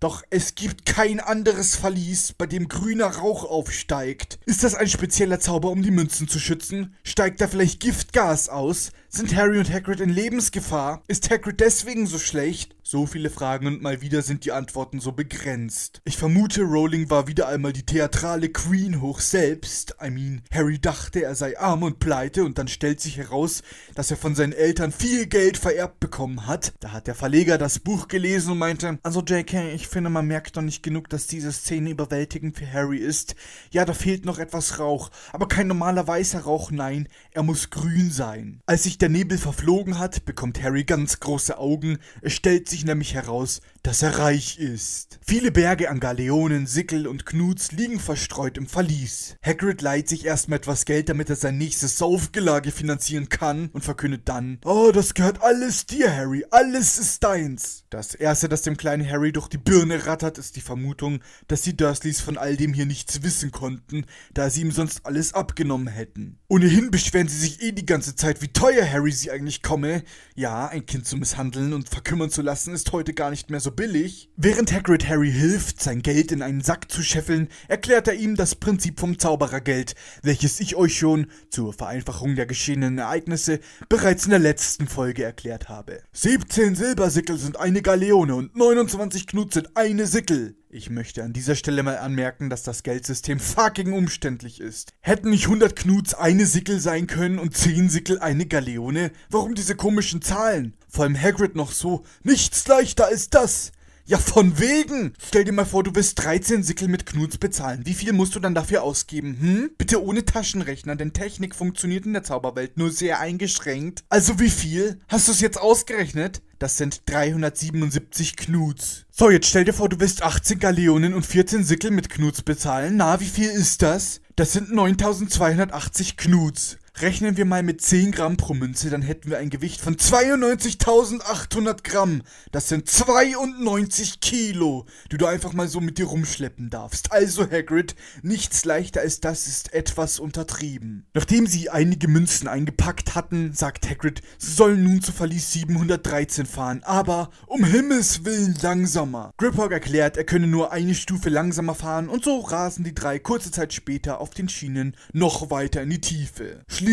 Doch 0.00 0.22
es 0.30 0.54
gibt 0.54 0.86
kein 0.86 1.18
anderes 1.18 1.74
Verlies, 1.74 2.32
bei 2.32 2.46
dem 2.46 2.68
grüner 2.68 3.06
Rauch 3.06 3.44
aufsteigt. 3.44 4.38
Ist 4.46 4.62
das 4.62 4.76
ein 4.76 4.88
spezieller 4.88 5.40
Zauber, 5.40 5.70
um 5.70 5.82
die 5.82 5.90
Münzen 5.90 6.28
zu 6.28 6.38
schützen? 6.38 6.94
Steigt 7.02 7.40
da 7.40 7.48
vielleicht 7.48 7.80
Giftgas 7.80 8.48
aus? 8.48 8.92
Sind 9.10 9.34
Harry 9.34 9.58
und 9.58 9.72
Hagrid 9.72 10.00
in 10.00 10.10
Lebensgefahr? 10.10 11.02
Ist 11.08 11.30
Hagrid 11.30 11.60
deswegen 11.60 12.06
so 12.06 12.18
schlecht? 12.18 12.76
So 12.82 13.06
viele 13.06 13.30
Fragen 13.30 13.66
und 13.66 13.82
mal 13.82 14.02
wieder 14.02 14.22
sind 14.22 14.44
die 14.44 14.52
Antworten 14.52 15.00
so 15.00 15.12
begrenzt. 15.12 16.00
Ich 16.04 16.16
vermute, 16.16 16.62
Rowling 16.62 17.10
war 17.10 17.26
wieder 17.26 17.48
einmal 17.48 17.72
die 17.72 17.84
theatrale 17.84 18.48
Queen 18.50 19.00
hoch 19.00 19.20
selbst. 19.20 19.96
I 20.02 20.10
mean, 20.10 20.42
Harry 20.50 20.78
dachte, 20.78 21.22
er 21.22 21.34
sei 21.34 21.58
arm 21.58 21.82
und 21.82 22.00
pleite 22.00 22.44
und 22.44 22.58
dann 22.58 22.68
stellt 22.68 23.00
sich 23.00 23.16
heraus, 23.16 23.62
dass 23.94 24.10
er 24.10 24.16
von 24.18 24.34
seinen 24.34 24.52
Eltern 24.52 24.92
viel 24.92 25.26
Geld 25.26 25.56
vererbt 25.56 26.00
bekommen 26.00 26.46
hat. 26.46 26.72
Da 26.80 26.92
hat 26.92 27.06
der 27.06 27.14
Verleger 27.14 27.58
das 27.58 27.78
Buch 27.78 28.08
gelesen 28.08 28.52
und 28.52 28.58
meinte, 28.58 28.98
also 29.02 29.22
JK, 29.22 29.74
ich 29.74 29.88
finde, 29.88 30.08
man 30.10 30.26
merkt 30.26 30.56
doch 30.56 30.62
nicht 30.62 30.82
genug, 30.82 31.08
dass 31.10 31.26
diese 31.26 31.52
Szene 31.52 31.90
überwältigend 31.90 32.56
für 32.56 32.70
Harry 32.70 32.98
ist. 32.98 33.36
Ja, 33.70 33.84
da 33.84 33.92
fehlt 33.92 34.24
noch 34.24 34.38
etwas 34.38 34.78
Rauch, 34.78 35.10
aber 35.32 35.48
kein 35.48 35.66
normaler 35.66 36.06
weißer 36.06 36.40
Rauch, 36.40 36.70
nein, 36.70 37.08
er 37.32 37.42
muss 37.42 37.70
grün 37.70 38.10
sein. 38.10 38.60
Als 38.64 38.86
sich 38.98 39.10
der 39.10 39.16
Nebel 39.16 39.38
verflogen 39.38 40.00
hat, 40.00 40.24
bekommt 40.24 40.60
Harry 40.60 40.82
ganz 40.82 41.20
große 41.20 41.56
Augen. 41.56 41.98
Es 42.20 42.32
stellt 42.32 42.68
sich 42.68 42.84
nämlich 42.84 43.14
heraus, 43.14 43.60
dass 43.84 44.02
er 44.02 44.18
reich 44.18 44.58
ist. 44.58 45.20
Viele 45.24 45.52
Berge 45.52 45.88
an 45.88 46.00
Galeonen, 46.00 46.66
Sickel 46.66 47.06
und 47.06 47.24
Knuts 47.24 47.70
liegen 47.70 48.00
verstreut 48.00 48.58
im 48.58 48.66
Verlies. 48.66 49.36
Hagrid 49.40 49.82
leiht 49.82 50.08
sich 50.08 50.26
erstmal 50.26 50.58
etwas 50.58 50.84
Geld, 50.84 51.08
damit 51.08 51.30
er 51.30 51.36
sein 51.36 51.58
nächstes 51.58 51.96
Saufgelage 51.96 52.72
finanzieren 52.72 53.28
kann 53.28 53.68
und 53.72 53.84
verkündet 53.84 54.22
dann, 54.24 54.58
oh, 54.64 54.90
das 54.92 55.14
gehört 55.14 55.42
alles 55.42 55.86
dir, 55.86 56.12
Harry, 56.14 56.44
alles 56.50 56.98
ist 56.98 57.22
deins. 57.22 57.84
Das 57.90 58.16
erste, 58.16 58.48
das 58.48 58.62
dem 58.62 58.76
kleinen 58.76 59.08
Harry 59.08 59.32
durch 59.32 59.48
die 59.48 59.58
Birne 59.58 60.06
rattert, 60.06 60.38
ist 60.38 60.56
die 60.56 60.60
Vermutung, 60.60 61.20
dass 61.46 61.62
die 61.62 61.76
Dursleys 61.76 62.20
von 62.20 62.36
all 62.36 62.56
dem 62.56 62.74
hier 62.74 62.86
nichts 62.86 63.22
wissen 63.22 63.52
konnten, 63.52 64.06
da 64.34 64.50
sie 64.50 64.62
ihm 64.62 64.72
sonst 64.72 65.06
alles 65.06 65.34
abgenommen 65.34 65.88
hätten. 65.88 66.40
Ohnehin 66.48 66.90
beschweren 66.90 67.28
sie 67.28 67.38
sich 67.38 67.62
eh 67.62 67.72
die 67.72 67.86
ganze 67.86 68.16
Zeit, 68.16 68.42
wie 68.42 68.48
teuer 68.48 68.87
Harry 68.90 69.12
sie 69.12 69.30
eigentlich 69.30 69.62
komme. 69.62 70.02
Ja, 70.34 70.66
ein 70.66 70.86
Kind 70.86 71.06
zu 71.06 71.16
misshandeln 71.16 71.72
und 71.72 71.88
verkümmern 71.88 72.30
zu 72.30 72.42
lassen 72.42 72.74
ist 72.74 72.92
heute 72.92 73.14
gar 73.14 73.30
nicht 73.30 73.50
mehr 73.50 73.60
so 73.60 73.70
billig. 73.70 74.30
Während 74.36 74.72
Hagrid 74.72 75.08
Harry 75.08 75.32
hilft, 75.32 75.80
sein 75.80 76.02
Geld 76.02 76.32
in 76.32 76.42
einen 76.42 76.60
Sack 76.60 76.90
zu 76.90 77.02
scheffeln, 77.02 77.48
erklärt 77.68 78.08
er 78.08 78.14
ihm 78.14 78.36
das 78.36 78.54
Prinzip 78.54 79.00
vom 79.00 79.18
Zauberergeld, 79.18 79.94
welches 80.22 80.60
ich 80.60 80.76
euch 80.76 80.98
schon 80.98 81.28
zur 81.50 81.72
Vereinfachung 81.72 82.34
der 82.34 82.46
geschehenen 82.46 82.98
Ereignisse 82.98 83.60
bereits 83.88 84.24
in 84.24 84.30
der 84.30 84.40
letzten 84.40 84.88
Folge 84.88 85.24
erklärt 85.24 85.68
habe. 85.68 86.02
17 86.12 86.74
Silbersickel 86.74 87.38
sind 87.38 87.58
eine 87.58 87.82
Galeone 87.82 88.34
und 88.34 88.56
29 88.56 89.26
Knut 89.26 89.54
sind 89.54 89.76
eine 89.76 90.06
Sickel. 90.06 90.57
Ich 90.70 90.90
möchte 90.90 91.24
an 91.24 91.32
dieser 91.32 91.54
Stelle 91.54 91.82
mal 91.82 91.96
anmerken, 91.96 92.50
dass 92.50 92.62
das 92.62 92.82
Geldsystem 92.82 93.40
fucking 93.40 93.94
umständlich 93.94 94.60
ist. 94.60 94.92
Hätten 95.00 95.30
nicht 95.30 95.44
100 95.44 95.74
Knuts 95.74 96.12
eine 96.12 96.44
Sickel 96.44 96.78
sein 96.78 97.06
können 97.06 97.38
und 97.38 97.56
10 97.56 97.88
Sickel 97.88 98.18
eine 98.18 98.44
Galeone? 98.44 99.10
Warum 99.30 99.54
diese 99.54 99.76
komischen 99.76 100.20
Zahlen? 100.20 100.74
Vor 100.86 101.04
allem 101.04 101.18
Hagrid 101.18 101.56
noch 101.56 101.72
so, 101.72 102.04
nichts 102.22 102.68
leichter 102.68 103.06
als 103.06 103.30
das. 103.30 103.72
Ja, 104.08 104.16
von 104.16 104.58
wegen! 104.58 105.12
Stell 105.22 105.44
dir 105.44 105.52
mal 105.52 105.66
vor, 105.66 105.84
du 105.84 105.94
willst 105.94 106.24
13 106.24 106.62
Sickel 106.62 106.88
mit 106.88 107.04
Knuts 107.04 107.36
bezahlen. 107.36 107.82
Wie 107.84 107.92
viel 107.92 108.14
musst 108.14 108.34
du 108.34 108.40
dann 108.40 108.54
dafür 108.54 108.82
ausgeben, 108.82 109.36
hm? 109.38 109.70
Bitte 109.76 110.02
ohne 110.02 110.24
Taschenrechner, 110.24 110.96
denn 110.96 111.12
Technik 111.12 111.54
funktioniert 111.54 112.06
in 112.06 112.14
der 112.14 112.22
Zauberwelt 112.22 112.78
nur 112.78 112.90
sehr 112.90 113.20
eingeschränkt. 113.20 114.04
Also 114.08 114.40
wie 114.40 114.48
viel? 114.48 114.98
Hast 115.08 115.28
du 115.28 115.32
es 115.32 115.42
jetzt 115.42 115.60
ausgerechnet? 115.60 116.40
Das 116.58 116.78
sind 116.78 117.02
377 117.04 118.36
Knuts. 118.36 119.04
So, 119.10 119.28
jetzt 119.30 119.48
stell 119.48 119.66
dir 119.66 119.74
vor, 119.74 119.90
du 119.90 120.00
willst 120.00 120.22
18 120.22 120.58
Galeonen 120.58 121.12
und 121.12 121.26
14 121.26 121.62
Sickel 121.62 121.90
mit 121.90 122.08
Knuts 122.08 122.40
bezahlen. 122.40 122.96
Na, 122.96 123.20
wie 123.20 123.26
viel 123.26 123.50
ist 123.50 123.82
das? 123.82 124.22
Das 124.36 124.54
sind 124.54 124.72
9280 124.72 126.16
Knuts. 126.16 126.78
Rechnen 127.00 127.36
wir 127.36 127.44
mal 127.44 127.62
mit 127.62 127.80
10 127.80 128.10
Gramm 128.10 128.36
pro 128.36 128.54
Münze, 128.54 128.90
dann 128.90 129.02
hätten 129.02 129.30
wir 129.30 129.38
ein 129.38 129.50
Gewicht 129.50 129.80
von 129.80 129.94
92.800 129.94 131.84
Gramm. 131.84 132.22
Das 132.50 132.68
sind 132.68 132.90
92 132.90 134.18
Kilo, 134.18 134.84
die 135.12 135.16
du 135.16 135.26
einfach 135.26 135.52
mal 135.52 135.68
so 135.68 135.80
mit 135.80 135.98
dir 135.98 136.06
rumschleppen 136.06 136.70
darfst. 136.70 137.12
Also 137.12 137.48
Hagrid, 137.48 137.94
nichts 138.22 138.64
leichter 138.64 139.00
als 139.00 139.20
das 139.20 139.46
ist 139.46 139.74
etwas 139.74 140.18
untertrieben. 140.18 141.06
Nachdem 141.14 141.46
sie 141.46 141.70
einige 141.70 142.08
Münzen 142.08 142.48
eingepackt 142.48 143.14
hatten, 143.14 143.52
sagt 143.52 143.88
Hagrid, 143.88 144.20
sie 144.38 144.50
sollen 144.50 144.82
nun 144.82 145.00
zu 145.00 145.12
Verlies 145.12 145.52
713 145.52 146.46
fahren, 146.46 146.82
aber 146.82 147.30
um 147.46 147.62
Himmels 147.62 148.24
Willen 148.24 148.58
langsamer. 148.60 149.30
Griphock 149.36 149.70
erklärt, 149.70 150.16
er 150.16 150.24
könne 150.24 150.48
nur 150.48 150.72
eine 150.72 150.96
Stufe 150.96 151.28
langsamer 151.28 151.76
fahren 151.76 152.08
und 152.08 152.24
so 152.24 152.40
rasen 152.40 152.82
die 152.82 152.94
drei 152.94 153.20
kurze 153.20 153.52
Zeit 153.52 153.72
später 153.72 154.20
auf 154.20 154.30
den 154.30 154.48
Schienen 154.48 154.96
noch 155.12 155.52
weiter 155.52 155.82
in 155.82 155.90
die 155.90 156.00
Tiefe. 156.00 156.64
Schließlich 156.66 156.87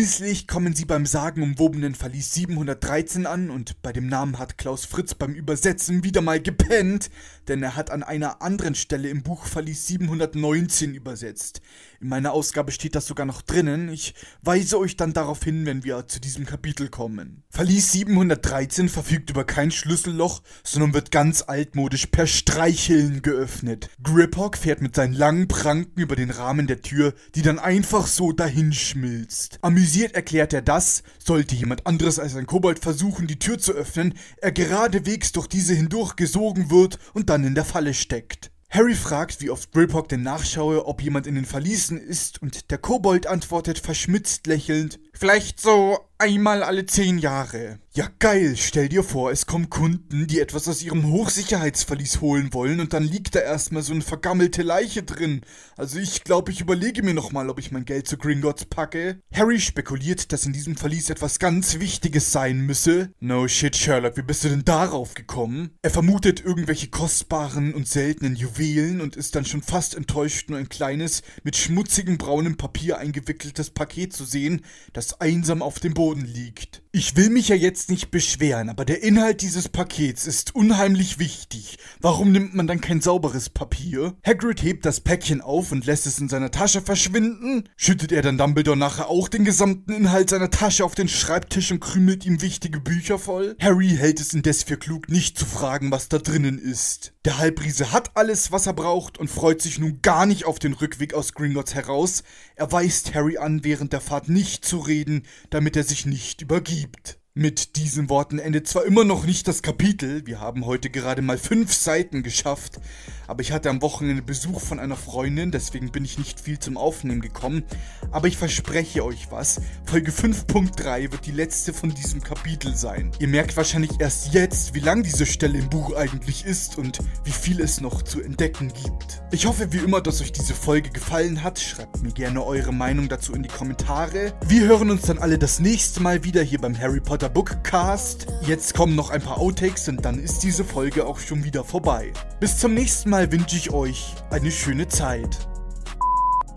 kommen 0.46 0.74
sie 0.74 0.84
beim 0.84 1.06
sagenumwobenen 1.06 1.94
Verlies 1.94 2.34
713 2.34 3.24
an 3.24 3.48
und 3.48 3.80
bei 3.80 3.94
dem 3.94 4.08
Namen 4.08 4.38
hat 4.38 4.58
Klaus 4.58 4.84
Fritz 4.84 5.14
beim 5.14 5.32
Übersetzen 5.32 6.04
wieder 6.04 6.20
mal 6.20 6.38
gepennt, 6.38 7.08
denn 7.48 7.62
er 7.62 7.76
hat 7.76 7.90
an 7.90 8.02
einer 8.02 8.42
anderen 8.42 8.74
Stelle 8.74 9.08
im 9.08 9.22
Buch 9.22 9.46
Verlies 9.46 9.86
719 9.86 10.94
übersetzt. 10.94 11.62
In 12.00 12.08
meiner 12.08 12.32
Ausgabe 12.32 12.72
steht 12.72 12.94
das 12.94 13.06
sogar 13.06 13.26
noch 13.26 13.42
drinnen. 13.42 13.88
Ich 13.88 14.14
weise 14.42 14.78
euch 14.78 14.96
dann 14.96 15.12
darauf 15.12 15.42
hin, 15.42 15.64
wenn 15.66 15.84
wir 15.84 16.06
zu 16.08 16.20
diesem 16.20 16.44
Kapitel 16.44 16.88
kommen. 16.88 17.42
Verlies 17.48 17.92
713 17.92 18.88
verfügt 18.88 19.30
über 19.30 19.44
kein 19.44 19.70
Schlüsselloch, 19.70 20.42
sondern 20.62 20.94
wird 20.94 21.10
ganz 21.10 21.42
altmodisch 21.42 22.06
per 22.06 22.26
Streicheln 22.26 23.22
geöffnet. 23.22 23.88
Griphock 24.02 24.56
fährt 24.56 24.82
mit 24.82 24.94
seinen 24.94 25.14
langen 25.14 25.48
Pranken 25.48 26.00
über 26.00 26.16
den 26.16 26.30
Rahmen 26.30 26.66
der 26.66 26.82
Tür, 26.82 27.14
die 27.34 27.42
dann 27.42 27.58
einfach 27.58 28.06
so 28.06 28.32
dahinschmilzt. 28.32 29.58
Amüsiert 29.62 30.14
erklärt 30.14 30.52
er 30.52 30.62
das, 30.62 31.02
sollte 31.18 31.54
jemand 31.54 31.86
anderes 31.86 32.18
als 32.18 32.36
ein 32.36 32.46
Kobold 32.46 32.78
versuchen, 32.78 33.26
die 33.26 33.38
Tür 33.38 33.58
zu 33.58 33.72
öffnen, 33.72 34.14
er 34.38 34.52
geradewegs 34.52 35.32
durch 35.32 35.46
diese 35.46 35.74
hindurch 35.74 36.16
gesogen 36.16 36.70
wird 36.70 36.98
und 37.14 37.30
dann 37.30 37.44
in 37.44 37.54
der 37.54 37.64
Falle 37.64 37.94
steckt. 37.94 38.50
Harry 38.68 38.94
fragt, 38.94 39.40
wie 39.40 39.50
oft 39.50 39.72
Griphock 39.72 40.08
denn 40.08 40.22
nachschaue, 40.22 40.86
ob 40.86 41.00
jemand 41.00 41.26
in 41.26 41.34
den 41.34 41.44
Verliesen 41.44 41.98
ist, 41.98 42.42
und 42.42 42.70
der 42.70 42.78
Kobold 42.78 43.26
antwortet 43.26 43.78
verschmitzt 43.78 44.46
lächelnd, 44.46 44.98
vielleicht 45.18 45.60
so 45.60 45.98
einmal 46.18 46.62
alle 46.62 46.86
zehn 46.86 47.18
Jahre. 47.18 47.78
Ja 47.92 48.10
geil, 48.18 48.56
stell 48.58 48.90
dir 48.90 49.02
vor, 49.02 49.30
es 49.30 49.46
kommen 49.46 49.70
Kunden, 49.70 50.26
die 50.26 50.40
etwas 50.40 50.68
aus 50.68 50.82
ihrem 50.82 51.10
Hochsicherheitsverlies 51.10 52.20
holen 52.20 52.52
wollen 52.52 52.80
und 52.80 52.92
dann 52.92 53.04
liegt 53.04 53.34
da 53.34 53.40
erstmal 53.40 53.82
so 53.82 53.94
eine 53.94 54.02
vergammelte 54.02 54.62
Leiche 54.62 55.02
drin. 55.02 55.40
Also 55.78 55.98
ich 55.98 56.22
glaube, 56.22 56.52
ich 56.52 56.60
überlege 56.60 57.02
mir 57.02 57.14
nochmal, 57.14 57.48
ob 57.48 57.58
ich 57.58 57.72
mein 57.72 57.86
Geld 57.86 58.06
zu 58.06 58.18
Gringotts 58.18 58.66
packe. 58.66 59.20
Harry 59.32 59.60
spekuliert, 59.60 60.30
dass 60.32 60.44
in 60.44 60.52
diesem 60.52 60.76
Verlies 60.76 61.08
etwas 61.08 61.38
ganz 61.38 61.80
Wichtiges 61.80 62.32
sein 62.32 62.60
müsse. 62.60 63.10
No 63.20 63.48
shit, 63.48 63.76
Sherlock, 63.76 64.18
wie 64.18 64.22
bist 64.22 64.44
du 64.44 64.50
denn 64.50 64.64
darauf 64.64 65.14
gekommen? 65.14 65.70
Er 65.80 65.90
vermutet 65.90 66.44
irgendwelche 66.44 66.88
kostbaren 66.88 67.72
und 67.72 67.88
seltenen 67.88 68.36
Juwelen 68.36 69.00
und 69.00 69.16
ist 69.16 69.36
dann 69.36 69.46
schon 69.46 69.62
fast 69.62 69.94
enttäuscht, 69.94 70.50
nur 70.50 70.58
ein 70.58 70.68
kleines, 70.68 71.22
mit 71.44 71.56
schmutzigem 71.56 72.18
braunem 72.18 72.58
Papier 72.58 72.98
eingewickeltes 72.98 73.70
Paket 73.70 74.12
zu 74.12 74.24
sehen, 74.24 74.62
das 74.92 75.05
einsam 75.14 75.62
auf 75.62 75.80
dem 75.80 75.94
Boden 75.94 76.24
liegt. 76.24 76.82
Ich 76.98 77.14
will 77.14 77.28
mich 77.28 77.48
ja 77.48 77.56
jetzt 77.56 77.90
nicht 77.90 78.10
beschweren, 78.10 78.70
aber 78.70 78.86
der 78.86 79.02
Inhalt 79.02 79.42
dieses 79.42 79.68
Pakets 79.68 80.26
ist 80.26 80.54
unheimlich 80.54 81.18
wichtig. 81.18 81.76
Warum 82.00 82.32
nimmt 82.32 82.54
man 82.54 82.66
dann 82.66 82.80
kein 82.80 83.02
sauberes 83.02 83.50
Papier? 83.50 84.16
Hagrid 84.26 84.62
hebt 84.62 84.86
das 84.86 85.00
Päckchen 85.00 85.42
auf 85.42 85.72
und 85.72 85.84
lässt 85.84 86.06
es 86.06 86.18
in 86.18 86.30
seiner 86.30 86.50
Tasche 86.50 86.80
verschwinden. 86.80 87.68
Schüttet 87.76 88.12
er 88.12 88.22
dann 88.22 88.38
Dumbledore 88.38 88.78
nachher 88.78 89.10
auch 89.10 89.28
den 89.28 89.44
gesamten 89.44 89.92
Inhalt 89.92 90.30
seiner 90.30 90.48
Tasche 90.48 90.86
auf 90.86 90.94
den 90.94 91.08
Schreibtisch 91.08 91.70
und 91.70 91.80
krümelt 91.80 92.24
ihm 92.24 92.40
wichtige 92.40 92.80
Bücher 92.80 93.18
voll? 93.18 93.56
Harry 93.60 93.90
hält 93.90 94.18
es 94.18 94.32
indes 94.32 94.62
für 94.62 94.78
klug, 94.78 95.10
nicht 95.10 95.38
zu 95.38 95.44
fragen, 95.44 95.90
was 95.90 96.08
da 96.08 96.16
drinnen 96.16 96.58
ist. 96.58 97.12
Der 97.26 97.36
Halbriese 97.36 97.92
hat 97.92 98.16
alles, 98.16 98.52
was 98.52 98.66
er 98.66 98.72
braucht 98.72 99.18
und 99.18 99.28
freut 99.28 99.60
sich 99.60 99.78
nun 99.78 100.00
gar 100.00 100.24
nicht 100.24 100.46
auf 100.46 100.58
den 100.60 100.72
Rückweg 100.72 101.12
aus 101.12 101.34
Gringotts 101.34 101.74
heraus. 101.74 102.22
Er 102.54 102.72
weist 102.72 103.14
Harry 103.14 103.36
an, 103.36 103.64
während 103.64 103.92
der 103.92 104.00
Fahrt 104.00 104.30
nicht 104.30 104.64
zu 104.64 104.78
reden, 104.78 105.24
damit 105.50 105.76
er 105.76 105.84
sich 105.84 106.06
nicht 106.06 106.40
übergibt 106.40 106.85
geliebt. 106.86 107.18
Mit 107.38 107.76
diesen 107.76 108.08
Worten 108.08 108.38
endet 108.38 108.66
zwar 108.66 108.86
immer 108.86 109.04
noch 109.04 109.26
nicht 109.26 109.46
das 109.46 109.60
Kapitel, 109.60 110.26
wir 110.26 110.40
haben 110.40 110.64
heute 110.64 110.88
gerade 110.88 111.20
mal 111.20 111.36
fünf 111.36 111.70
Seiten 111.70 112.22
geschafft, 112.22 112.80
aber 113.26 113.42
ich 113.42 113.52
hatte 113.52 113.68
am 113.68 113.82
Wochenende 113.82 114.22
Besuch 114.22 114.62
von 114.62 114.80
einer 114.80 114.96
Freundin, 114.96 115.50
deswegen 115.50 115.92
bin 115.92 116.02
ich 116.06 116.16
nicht 116.16 116.40
viel 116.40 116.58
zum 116.58 116.78
Aufnehmen 116.78 117.20
gekommen, 117.20 117.64
aber 118.10 118.26
ich 118.26 118.38
verspreche 118.38 119.04
euch 119.04 119.30
was, 119.30 119.60
Folge 119.84 120.12
5.3 120.12 121.12
wird 121.12 121.26
die 121.26 121.32
letzte 121.32 121.74
von 121.74 121.90
diesem 121.90 122.22
Kapitel 122.22 122.74
sein. 122.74 123.12
Ihr 123.18 123.28
merkt 123.28 123.54
wahrscheinlich 123.54 123.90
erst 124.00 124.32
jetzt, 124.32 124.72
wie 124.72 124.80
lang 124.80 125.02
diese 125.02 125.26
Stelle 125.26 125.58
im 125.58 125.68
Buch 125.68 125.94
eigentlich 125.94 126.46
ist 126.46 126.78
und 126.78 127.00
wie 127.24 127.32
viel 127.32 127.60
es 127.60 127.82
noch 127.82 128.00
zu 128.00 128.22
entdecken 128.22 128.68
gibt. 128.68 129.20
Ich 129.30 129.44
hoffe 129.44 129.74
wie 129.74 129.84
immer, 129.84 130.00
dass 130.00 130.22
euch 130.22 130.32
diese 130.32 130.54
Folge 130.54 130.88
gefallen 130.88 131.42
hat, 131.42 131.60
schreibt 131.60 132.02
mir 132.02 132.12
gerne 132.12 132.42
eure 132.42 132.72
Meinung 132.72 133.10
dazu 133.10 133.34
in 133.34 133.42
die 133.42 133.50
Kommentare. 133.50 134.32
Wir 134.46 134.62
hören 134.62 134.88
uns 134.88 135.02
dann 135.02 135.18
alle 135.18 135.36
das 135.36 135.60
nächste 135.60 136.00
Mal 136.00 136.24
wieder 136.24 136.42
hier 136.42 136.62
beim 136.62 136.78
Harry 136.78 137.00
Potter 137.00 137.25
Bookcast. 137.28 138.26
Jetzt 138.42 138.74
kommen 138.74 138.94
noch 138.94 139.10
ein 139.10 139.22
paar 139.22 139.38
Outtakes 139.38 139.88
und 139.88 140.04
dann 140.04 140.18
ist 140.18 140.42
diese 140.42 140.64
Folge 140.64 141.06
auch 141.06 141.18
schon 141.18 141.44
wieder 141.44 141.64
vorbei. 141.64 142.12
Bis 142.40 142.58
zum 142.58 142.74
nächsten 142.74 143.10
Mal 143.10 143.30
wünsche 143.32 143.56
ich 143.56 143.70
euch 143.70 144.14
eine 144.30 144.50
schöne 144.50 144.88
Zeit. 144.88 145.48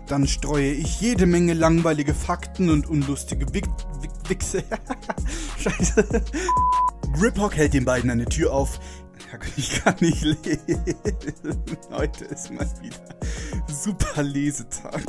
Dann 0.06 0.26
streue 0.26 0.72
ich 0.72 1.00
jede 1.00 1.26
Menge 1.26 1.54
langweilige 1.54 2.14
Fakten 2.14 2.70
und 2.70 2.88
unlustige 2.88 3.52
Wick 3.54 3.68
Wick 4.00 4.10
Wichse. 4.28 4.64
Scheiße. 5.58 6.24
Griphock 7.12 7.56
hält 7.56 7.74
den 7.74 7.84
beiden 7.84 8.10
eine 8.10 8.24
Tür 8.24 8.52
auf. 8.52 8.80
Ich 9.56 9.82
kann 9.84 9.94
nicht 10.00 10.22
lesen. 10.22 11.62
Heute 11.92 12.24
ist 12.24 12.50
mal 12.50 12.68
wieder 12.80 12.96
super 13.68 14.22
Lesetag. 14.22 15.04